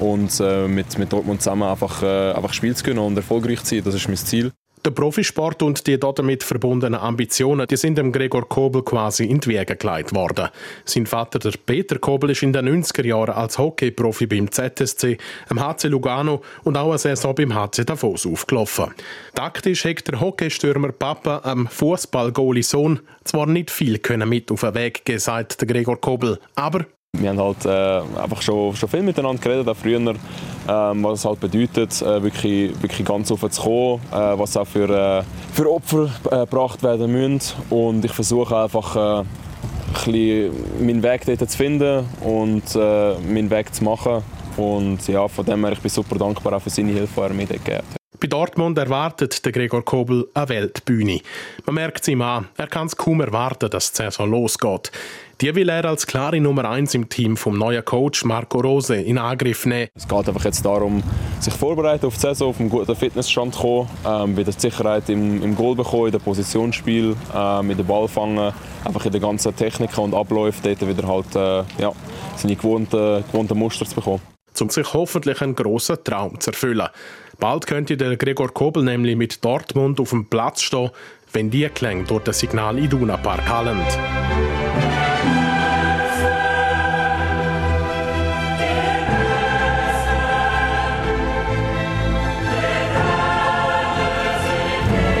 und 0.00 0.40
äh, 0.40 0.66
mit, 0.66 0.96
mit 0.98 1.12
Dortmund 1.12 1.42
zusammen 1.42 1.64
einfach, 1.64 2.02
äh, 2.02 2.32
einfach 2.32 2.54
Spiel 2.54 2.74
zu 2.74 2.84
gewinnen 2.84 3.00
und 3.00 3.16
erfolgreich 3.18 3.62
zu 3.64 3.74
sein. 3.74 3.84
Das 3.84 3.94
ist 3.94 4.08
mein 4.08 4.16
Ziel. 4.16 4.50
Der 4.84 4.90
Profisport 4.90 5.62
und 5.62 5.86
die 5.86 5.98
damit 5.98 6.42
verbundenen 6.42 7.00
Ambitionen, 7.00 7.66
die 7.66 7.76
sind 7.78 7.96
dem 7.96 8.12
Gregor 8.12 8.46
Kobel 8.46 8.82
quasi 8.82 9.24
in 9.24 9.40
die 9.40 9.48
Wege 9.48 9.76
geleitet 9.76 10.14
worden. 10.14 10.50
Sein 10.84 11.06
Vater, 11.06 11.38
der 11.38 11.52
Peter 11.64 11.98
Kobel, 11.98 12.30
ist 12.30 12.42
in 12.42 12.52
den 12.52 12.68
90er 12.68 13.06
Jahren 13.06 13.34
als 13.34 13.56
Hockeyprofi 13.56 14.26
beim 14.26 14.50
ZSC, 14.50 15.16
im 15.48 15.58
HC 15.58 15.88
Lugano 15.88 16.42
und 16.64 16.76
auch 16.76 16.90
eine 16.90 16.98
Saison 16.98 17.34
beim 17.34 17.54
HC 17.54 17.86
Davos 17.86 18.26
aufgelaufen. 18.26 18.92
Taktisch 19.34 19.86
hat 19.86 20.06
der 20.06 20.20
Hockeystürmer 20.20 20.92
Papa 20.92 21.40
am 21.44 21.66
Fußball-Goalie-Sohn 21.66 23.00
zwar 23.24 23.46
nicht 23.46 23.70
viel 23.70 23.98
mit 24.26 24.52
auf 24.52 24.60
den 24.60 24.74
Weg 24.74 25.06
geben, 25.06 25.18
sagt 25.18 25.62
der 25.62 25.68
Gregor 25.68 25.98
Kobel, 25.98 26.38
aber 26.56 26.84
wir 27.18 27.30
haben 27.30 27.40
halt 27.40 27.64
äh, 27.64 28.20
einfach 28.20 28.42
schon, 28.42 28.74
schon 28.74 28.88
viel 28.88 29.02
miteinander 29.02 29.40
geredet, 29.40 29.68
auch 29.68 29.76
früher, 29.76 29.98
ähm, 30.00 30.16
was 31.04 31.20
es 31.20 31.24
halt 31.24 31.40
bedeutet, 31.40 32.00
äh, 32.02 32.22
wirklich, 32.22 32.70
wirklich 32.82 33.06
ganz 33.06 33.30
offen 33.30 33.50
zu 33.50 33.62
kommen, 33.62 34.00
äh, 34.12 34.38
was 34.38 34.56
auch 34.56 34.66
für, 34.66 34.88
äh, 34.88 35.22
für 35.52 35.70
Opfer 35.70 36.10
äh, 36.30 36.40
gebracht 36.40 36.82
werden 36.82 37.10
müssen. 37.12 37.54
Und 37.70 38.04
ich 38.04 38.12
versuche 38.12 38.56
einfach 38.56 38.96
äh, 38.96 39.24
ein 40.06 40.50
meinen 40.80 41.02
Weg 41.02 41.24
dort 41.26 41.50
zu 41.50 41.56
finden 41.56 42.04
und 42.20 42.74
meinen 42.74 43.48
Weg 43.50 43.72
zu 43.74 43.84
machen. 43.84 44.24
Und 44.56 45.06
ja, 45.06 45.26
von 45.28 45.44
dem 45.44 45.64
her 45.64 45.72
ich 45.72 45.80
bin 45.80 45.90
super 45.90 46.16
dankbar 46.16 46.54
auch 46.54 46.62
für 46.62 46.70
seine 46.70 46.92
Hilfe, 46.92 47.12
die 47.16 47.20
er 47.20 47.34
mir 47.34 47.46
gegeben 47.46 47.76
hat. 47.76 48.03
Bei 48.20 48.28
Dortmund 48.28 48.78
erwartet 48.78 49.44
der 49.44 49.52
Gregor 49.52 49.84
Kobel 49.84 50.28
eine 50.34 50.48
Weltbühne. 50.48 51.20
Man 51.66 51.74
merkt 51.74 52.02
es 52.02 52.08
ihm 52.08 52.22
an, 52.22 52.46
er 52.56 52.68
kann 52.68 52.86
es 52.86 52.96
kaum 52.96 53.20
erwarten, 53.20 53.68
dass 53.68 53.92
die 53.92 54.02
Saison 54.02 54.30
losgeht. 54.30 54.92
Die 55.40 55.52
will 55.54 55.68
er 55.68 55.84
als 55.84 56.06
klare 56.06 56.40
Nummer 56.40 56.64
1 56.70 56.94
im 56.94 57.08
Team 57.08 57.36
vom 57.36 57.58
neuen 57.58 57.84
Coach 57.84 58.24
Marco 58.24 58.60
Rose 58.60 58.94
in 58.94 59.18
Angriff 59.18 59.66
nehmen. 59.66 59.88
Es 59.96 60.06
geht 60.06 60.28
einfach 60.28 60.44
jetzt 60.44 60.64
darum, 60.64 61.02
sich 61.40 61.52
vorbereiten 61.52 62.06
auf 62.06 62.14
die 62.14 62.20
Saison, 62.20 62.50
auf 62.50 62.60
einen 62.60 62.70
guten 62.70 62.94
Fitnessstand 62.94 63.54
zu 63.54 63.60
kommen, 63.60 63.90
ähm, 64.06 64.36
wieder 64.36 64.52
die 64.52 64.60
Sicherheit 64.60 65.08
im, 65.08 65.42
im 65.42 65.56
Goal 65.56 65.74
bekommen, 65.74 66.06
in 66.06 66.12
dem 66.12 66.20
Positionsspiel, 66.20 67.16
äh, 67.34 67.62
mit 67.62 67.80
dem 67.80 67.86
Ball 67.86 68.06
fangen, 68.06 68.54
einfach 68.84 69.04
in 69.06 69.12
den 69.12 69.22
ganzen 69.22 69.54
Techniken 69.56 70.00
und 70.00 70.14
Abläufen 70.14 70.62
dort 70.62 70.88
wieder 70.88 71.08
halt, 71.08 71.34
äh, 71.34 71.82
ja, 71.82 71.92
seine 72.36 72.54
gewohnten, 72.54 73.24
gewohnten 73.30 73.58
Muster 73.58 73.84
zu 73.84 73.96
bekommen. 73.96 74.22
Um 74.60 74.70
sich 74.70 74.94
hoffentlich 74.94 75.42
einen 75.42 75.56
grossen 75.56 75.96
Traum 76.04 76.38
zu 76.38 76.50
erfüllen. 76.50 76.88
Bald 77.40 77.66
könnte 77.66 77.96
der 77.96 78.16
Gregor 78.16 78.54
Kobel 78.54 78.84
nämlich 78.84 79.16
mit 79.16 79.44
Dortmund 79.44 79.98
auf 79.98 80.10
dem 80.10 80.26
Platz 80.26 80.62
stehen, 80.62 80.90
wenn 81.32 81.50
die 81.50 81.68
Klänge 81.68 82.04
durch 82.04 82.22
das 82.22 82.38
Signal 82.38 82.78
Iduna 82.78 83.16
Park 83.16 83.48
hallen. 83.48 83.80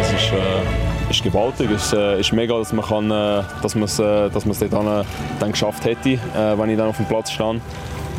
Es 0.00 0.12
ist, 0.12 1.20
äh, 1.20 1.24
gewaltig. 1.24 1.70
Es 1.72 1.92
äh, 1.92 2.20
ist 2.20 2.32
mega, 2.32 2.56
dass 2.56 2.72
man 2.72 3.10
äh, 3.10 3.42
es, 3.64 3.98
äh, 3.98 4.26
es 4.26 4.44
dort 4.44 4.72
dann, 4.72 5.04
dann 5.40 5.50
geschafft 5.50 5.84
hätte, 5.84 6.10
äh, 6.10 6.18
wenn 6.56 6.70
ich 6.70 6.78
dann 6.78 6.88
auf 6.88 6.96
dem 6.98 7.06
Platz 7.06 7.32
stand. 7.32 7.60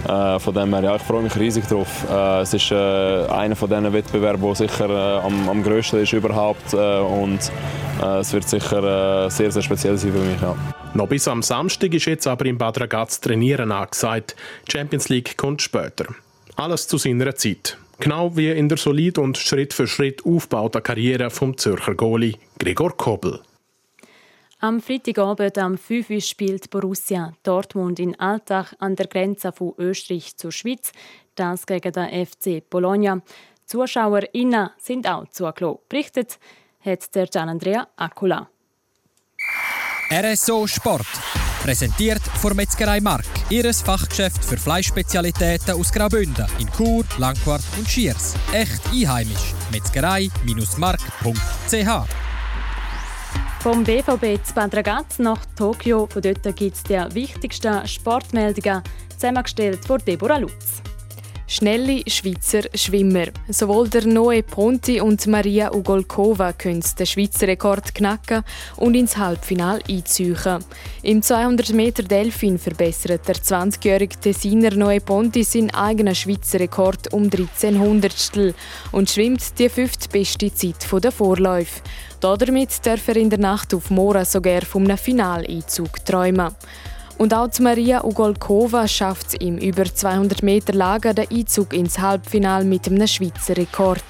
Äh, 0.08 0.40
von 0.40 0.54
dem 0.54 0.74
her, 0.74 0.84
ja, 0.84 0.96
ich 0.96 1.02
freue 1.02 1.24
mich 1.24 1.36
riesig 1.36 1.68
drauf. 1.68 2.06
Äh, 2.10 2.42
es 2.42 2.54
ist 2.54 2.72
äh, 2.72 2.76
einer 2.76 3.56
von 3.56 3.70
diesen 3.70 3.92
Wettbewerben, 3.92 4.42
der 4.42 4.56
sicher 4.56 4.90
äh, 4.90 5.26
am, 5.26 5.50
am 5.50 5.64
grössten 5.64 6.02
ist 6.02 6.14
überhaupt 6.14 6.74
äh, 6.74 7.00
und 7.00 7.40
es 8.20 8.34
wird 8.34 8.48
sicher 8.50 9.30
sehr, 9.30 9.54
sehr 9.54 9.62
speziell 9.62 9.98
sein 9.98 10.12
für 10.12 10.20
mich. 10.20 10.42
Ja. 10.42 10.54
Noch 10.94 11.08
bis 11.08 11.30
am 11.30 11.42
Samstag 11.42 11.94
ist 11.94 12.06
jetzt 12.06 12.28
aber 12.28 12.46
im 12.46 12.58
Bad 12.58 12.82
Ragaz 12.82 13.22
Trainieren 13.22 13.72
angesagt. 13.72 14.36
Die 14.68 14.74
Champions 14.74 15.08
League 15.08 15.38
kommt 15.38 15.62
später. 15.62 16.06
Alles 16.58 16.90
zu 16.90 16.98
seiner 16.98 17.34
Zeit. 17.36 17.78
Genau 18.00 18.36
wie 18.36 18.52
in 18.52 18.68
der 18.68 18.78
solid 18.78 19.18
und 19.18 19.38
Schritt 19.38 19.74
für 19.74 19.88
Schritt 19.88 20.26
aufgebauten 20.26 20.84
Karriere 20.84 21.30
vom 21.30 21.58
Zürcher 21.58 21.96
Goalie 21.96 22.36
Gregor 22.60 22.98
Kobel. 22.98 23.40
Am 24.66 24.82
Freitagabend 24.82 25.58
am 25.60 25.78
5 25.78 26.10
Uhr 26.10 26.22
spielt 26.22 26.72
Borussia 26.72 27.34
Dortmund 27.44 28.00
in 28.00 28.20
Altach 28.20 28.74
an 28.80 28.96
der 28.96 29.06
Grenze 29.06 29.52
von 29.52 29.76
Österreich 29.78 30.36
zur 30.38 30.52
Schweiz. 30.52 30.92
Das 31.36 31.68
gegen 31.68 31.92
den 31.92 32.26
FC 32.26 32.68
Bologna. 32.68 33.22
ZuschauerInnen 33.68 34.72
sind 34.80 35.08
auch 35.08 35.28
zugelassen. 35.28 35.78
Berichtet 35.88 36.40
hat 36.84 37.14
der 37.14 37.28
Gian 37.28 37.50
Andrea 37.50 37.88
Accola. 37.96 38.50
RSO 40.12 40.66
Sport. 40.66 41.06
Präsentiert 41.62 42.24
von 42.24 42.56
Metzgerei 42.56 43.02
Mark. 43.02 43.26
Ihres 43.52 43.84
Fachgeschäft 43.84 44.44
für 44.44 44.58
Fleischspezialitäten 44.58 45.76
aus 45.76 45.92
Graubünden 45.92 46.48
in 46.58 46.72
Chur, 46.72 47.06
Langquart 47.20 47.62
und 47.78 47.88
Schiers. 47.88 48.34
Echt 48.52 48.82
einheimisch. 48.92 49.54
Metzgerei-mark.ch 49.72 52.25
vom 53.66 53.84
BVB 53.84 54.46
zu 54.46 54.54
Bad 54.54 54.76
nach 55.18 55.44
Tokio. 55.58 56.08
Von 56.12 56.22
dort 56.22 56.44
gibt 56.56 56.76
es 56.76 56.84
die 56.84 57.00
wichtigsten 57.16 57.88
Sportmeldungen, 57.88 58.84
zusammengestellt 59.10 59.84
von 59.84 60.00
Deborah 60.06 60.38
Lutz. 60.38 60.84
Schnelle 61.48 62.04
Schweizer 62.06 62.62
Schwimmer. 62.76 63.26
Sowohl 63.50 63.90
der 63.90 64.06
Noe 64.06 64.44
Ponti 64.44 65.02
und 65.02 65.26
Maria 65.26 65.74
Ugolkova 65.74 66.54
können 66.54 66.84
den 67.00 67.06
Schweizer 67.08 67.48
Rekord 67.48 67.96
knacken 67.96 68.44
und 68.78 68.94
ins 68.94 69.18
Halbfinale 69.18 69.82
einziehen. 69.90 70.64
Im 71.02 71.24
200 71.24 71.74
Meter 71.74 72.04
Delfin 72.04 72.60
verbessert 72.60 73.28
der 73.28 73.36
20-jährige 73.36 74.20
Tessiner 74.20 74.76
Noe 74.76 75.02
Ponti 75.02 75.44
seinen 75.44 75.74
eigenen 75.74 76.14
Schweizer 76.14 76.60
Rekord 76.60 77.12
um 77.14 77.32
13 77.32 77.80
Hundertstel 77.80 78.54
und 78.92 79.10
schwimmt 79.10 79.58
die 79.58 79.70
fünftbeste 79.70 80.54
Zeit 80.54 81.04
der 81.04 81.12
Vorläufe. 81.12 81.82
Damit 82.26 82.84
darf 82.88 83.08
er 83.08 83.18
in 83.18 83.30
der 83.30 83.38
Nacht 83.38 83.72
auf 83.76 83.92
Mora 83.92 84.26
sogar 84.26 84.64
vom 84.64 84.88
Finaleinzug 84.98 86.04
träumen. 86.04 86.56
Und 87.20 87.36
auch 87.36 87.48
Maria 87.60 88.04
Ugolkova 88.04 88.88
schafft 88.88 89.28
es 89.28 89.34
im 89.36 89.60
über 89.60 89.86
200 89.86 90.42
Meter 90.42 90.74
Lager 90.74 91.14
den 91.14 91.30
Einzug 91.30 91.72
ins 91.72 92.00
Halbfinale 92.00 92.66
mit 92.66 92.88
einem 92.88 93.06
Schweizer 93.06 93.56
Rekord. 93.56 94.04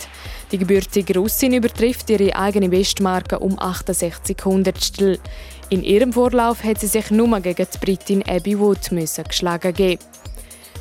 Die 0.49 0.57
gebürtige 0.57 1.19
Russin 1.19 1.51
übertrifft 1.51 2.09
ihre 2.09 2.33
eigene 2.33 2.69
Bestmarke 2.69 3.37
um 3.39 3.59
68 3.59 4.37
Hundertstel. 4.45 5.19
In 5.69 5.83
ihrem 5.83 6.13
Vorlauf 6.13 6.63
hat 6.63 6.79
sie 6.79 6.87
sich 6.87 7.11
nur 7.11 7.37
gegen 7.41 7.67
die 7.69 7.77
Britin 7.85 8.23
Abby 8.29 8.57
Wood 8.57 8.79
geschlagen 9.27 9.73
geben. 9.73 10.01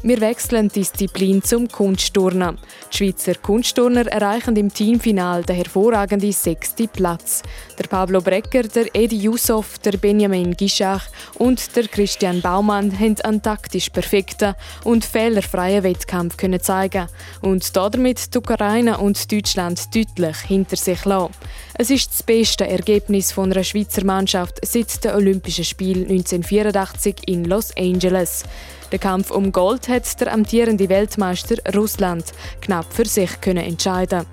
Wir 0.06 0.20
wechseln 0.20 0.68
Disziplin 0.68 1.42
zum 1.42 1.66
Kunstturnen. 1.66 2.58
Die 2.92 2.96
Schweizer 2.98 3.36
Kunstturner 3.36 4.06
erreichen 4.06 4.54
im 4.54 4.70
Teamfinal 4.70 5.42
den 5.44 5.56
hervorragenden 5.56 6.30
sechsten 6.30 6.88
Platz. 6.88 7.40
Der 7.78 7.88
Pablo 7.88 8.20
Brecker, 8.20 8.64
der 8.64 8.94
Edi 8.94 9.16
Yusuf, 9.16 9.78
der 9.78 9.96
Benjamin 9.96 10.54
Gischach 10.58 11.06
und 11.38 11.74
der 11.74 11.88
Christian 11.88 12.42
Baumann 12.42 12.92
haben 13.00 13.16
einen 13.22 13.40
taktisch 13.40 13.88
perfekten 13.88 14.54
und 14.84 15.06
fehlerfreien 15.06 15.84
Wettkampf 15.84 16.36
können 16.36 16.60
zeigen 16.60 17.08
und 17.40 17.74
damit 17.74 18.34
die 18.34 18.38
Ukraine 18.38 18.98
und 18.98 19.32
Deutschland 19.32 19.80
deutlich 19.96 20.36
hinter 20.40 20.76
sich 20.76 21.02
lassen. 21.06 21.32
Es 21.78 21.88
ist 21.88 22.10
das 22.10 22.22
beste 22.22 22.68
Ergebnis 22.68 23.32
von 23.32 23.50
einer 23.50 23.64
Schweizer 23.64 24.04
Mannschaft 24.04 24.58
seit 24.66 25.02
den 25.02 25.12
Olympischen 25.12 25.64
Spielen 25.64 26.02
1984 26.02 27.22
in 27.26 27.46
Los 27.46 27.74
Angeles. 27.74 28.44
Der 28.92 28.98
Kampf 28.98 29.30
um 29.30 29.52
Gold 29.52 29.88
hat 29.88 30.20
der 30.20 30.32
amtierende 30.32 30.88
Weltmeister 30.88 31.56
Russland 31.74 32.26
knapp 32.60 32.92
für 32.92 33.06
sich 33.06 33.40
können 33.40 33.64
entscheiden. 33.64 34.26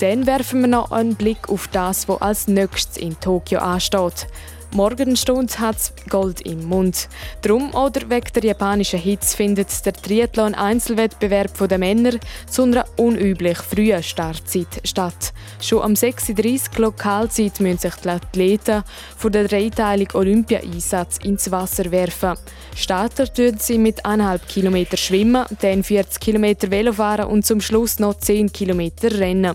Dann 0.00 0.26
werfen 0.26 0.62
wir 0.62 0.68
noch 0.68 0.90
einen 0.90 1.14
Blick 1.14 1.48
auf 1.48 1.68
das, 1.68 2.08
was 2.08 2.20
als 2.20 2.48
nächstes 2.48 2.96
in 2.96 3.18
Tokio 3.20 3.60
ansteht. 3.60 4.26
Morgenstund 4.74 5.58
hat 5.58 5.92
Gold 6.08 6.40
im 6.40 6.64
Mund. 6.64 7.08
Drum 7.42 7.74
oder 7.74 8.08
wegen 8.08 8.32
der 8.34 8.44
japanischen 8.44 8.98
Hitze 8.98 9.36
findet 9.36 9.84
der 9.84 9.92
Triathlon-Einzelwettbewerb 9.92 11.68
der 11.68 11.76
Männer 11.76 12.12
zu 12.48 12.62
einer 12.62 12.86
unüblich 12.96 13.58
frühen 13.58 14.02
Startzeit 14.02 14.80
statt. 14.84 15.34
Schon 15.60 15.82
am 15.82 15.92
6.30 15.92 16.72
Uhr 16.72 16.86
Lokalzeit 16.86 17.60
müssen 17.60 17.78
sich 17.78 17.94
die 17.96 18.08
Athleten 18.08 18.82
von 19.16 19.32
der 19.32 19.46
dreiteiligen 19.46 20.16
Olympia-Einsatz 20.16 21.18
ins 21.18 21.50
Wasser 21.50 21.90
werfen. 21.90 22.38
Starter 22.74 23.30
tun 23.30 23.58
sie 23.58 23.76
mit 23.76 24.06
1,5 24.06 24.40
Kilometer 24.48 24.96
schwimmen, 24.96 25.44
dann 25.60 25.84
40 25.84 26.18
Kilometer 26.18 26.70
Velofahren 26.70 27.26
und 27.26 27.44
zum 27.44 27.60
Schluss 27.60 27.98
noch 27.98 28.14
10 28.14 28.50
Kilometer 28.50 29.10
rennen. 29.18 29.54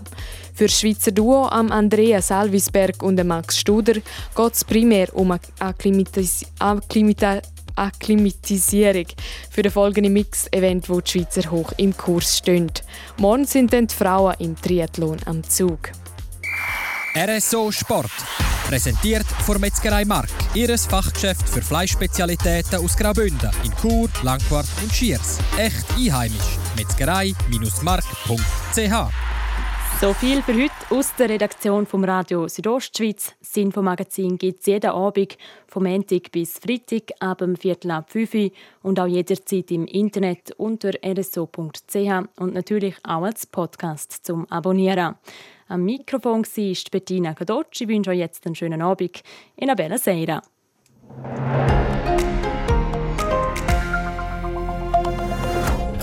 Für 0.58 0.66
das 0.66 0.80
Schweizer 0.80 1.12
Duo 1.12 1.46
am 1.46 1.70
Andrea 1.70 2.20
Salvisberg 2.20 3.00
und 3.04 3.24
Max 3.24 3.60
Studer 3.60 3.92
geht 3.92 4.52
es 4.52 4.64
primär 4.64 5.14
um 5.14 5.38
Akklimatisierung 7.76 9.06
für 9.50 9.62
den 9.62 9.70
folgenden 9.70 10.14
Mix-Event, 10.14 10.90
wo 10.90 11.00
die 11.00 11.12
Schweizer 11.12 11.48
hoch 11.48 11.70
im 11.76 11.96
Kurs 11.96 12.38
stehen. 12.38 12.72
Morgen 13.18 13.44
sind 13.44 13.72
dann 13.72 13.86
die 13.86 13.94
Frauen 13.94 14.34
im 14.40 14.60
Triathlon 14.60 15.18
am 15.26 15.44
Zug. 15.44 15.90
RSO 17.16 17.70
Sport. 17.70 18.10
Präsentiert 18.66 19.26
von 19.46 19.60
Metzgerei 19.60 20.04
Mark. 20.04 20.28
Ihres 20.54 20.86
Fachgeschäft 20.86 21.48
für 21.48 21.62
Fleischspezialitäten 21.62 22.84
aus 22.84 22.96
Graubünden 22.96 23.52
in 23.62 23.72
Chur, 23.80 24.08
Langquart 24.24 24.66
und 24.82 24.92
Schiers. 24.92 25.38
Echt 25.56 25.86
einheimisch. 25.96 26.58
Metzgerei-mark.ch 26.76 29.27
so 30.00 30.12
viel 30.12 30.42
für 30.42 30.54
heute 30.54 30.72
aus 30.90 31.12
der 31.16 31.28
Redaktion 31.28 31.84
vom 31.84 32.04
Radio 32.04 32.46
Südostschweiz. 32.46 33.32
Das 33.40 33.56
Infomagazin 33.56 34.38
gibt 34.38 34.60
es 34.60 34.66
jeden 34.66 34.90
Abend 34.90 35.36
vom 35.66 35.82
Montag 35.82 36.30
bis 36.30 36.58
Freitag 36.58 37.10
ab 37.18 37.38
dem 37.38 37.56
Viertel 37.56 37.90
ab 37.90 38.08
5 38.10 38.34
Uhr 38.34 38.50
und 38.82 39.00
auch 39.00 39.08
jederzeit 39.08 39.72
im 39.72 39.86
Internet 39.86 40.52
unter 40.56 40.90
rso.ch 41.04 41.96
und 42.38 42.54
natürlich 42.54 42.94
auch 43.02 43.22
als 43.22 43.46
Podcast 43.46 44.24
zum 44.24 44.46
Abonnieren. 44.52 45.16
Am 45.66 45.84
Mikrofon 45.84 46.44
war 46.44 46.74
Bettina 46.92 47.34
Kadocci. 47.34 47.84
Ich 47.84 47.88
wünsche 47.88 48.10
euch 48.10 48.18
jetzt 48.18 48.46
einen 48.46 48.54
schönen 48.54 48.82
Abend 48.82 49.22
in 49.56 49.68
einer 49.68 49.74
bella 49.74 49.98
Seira. 49.98 50.42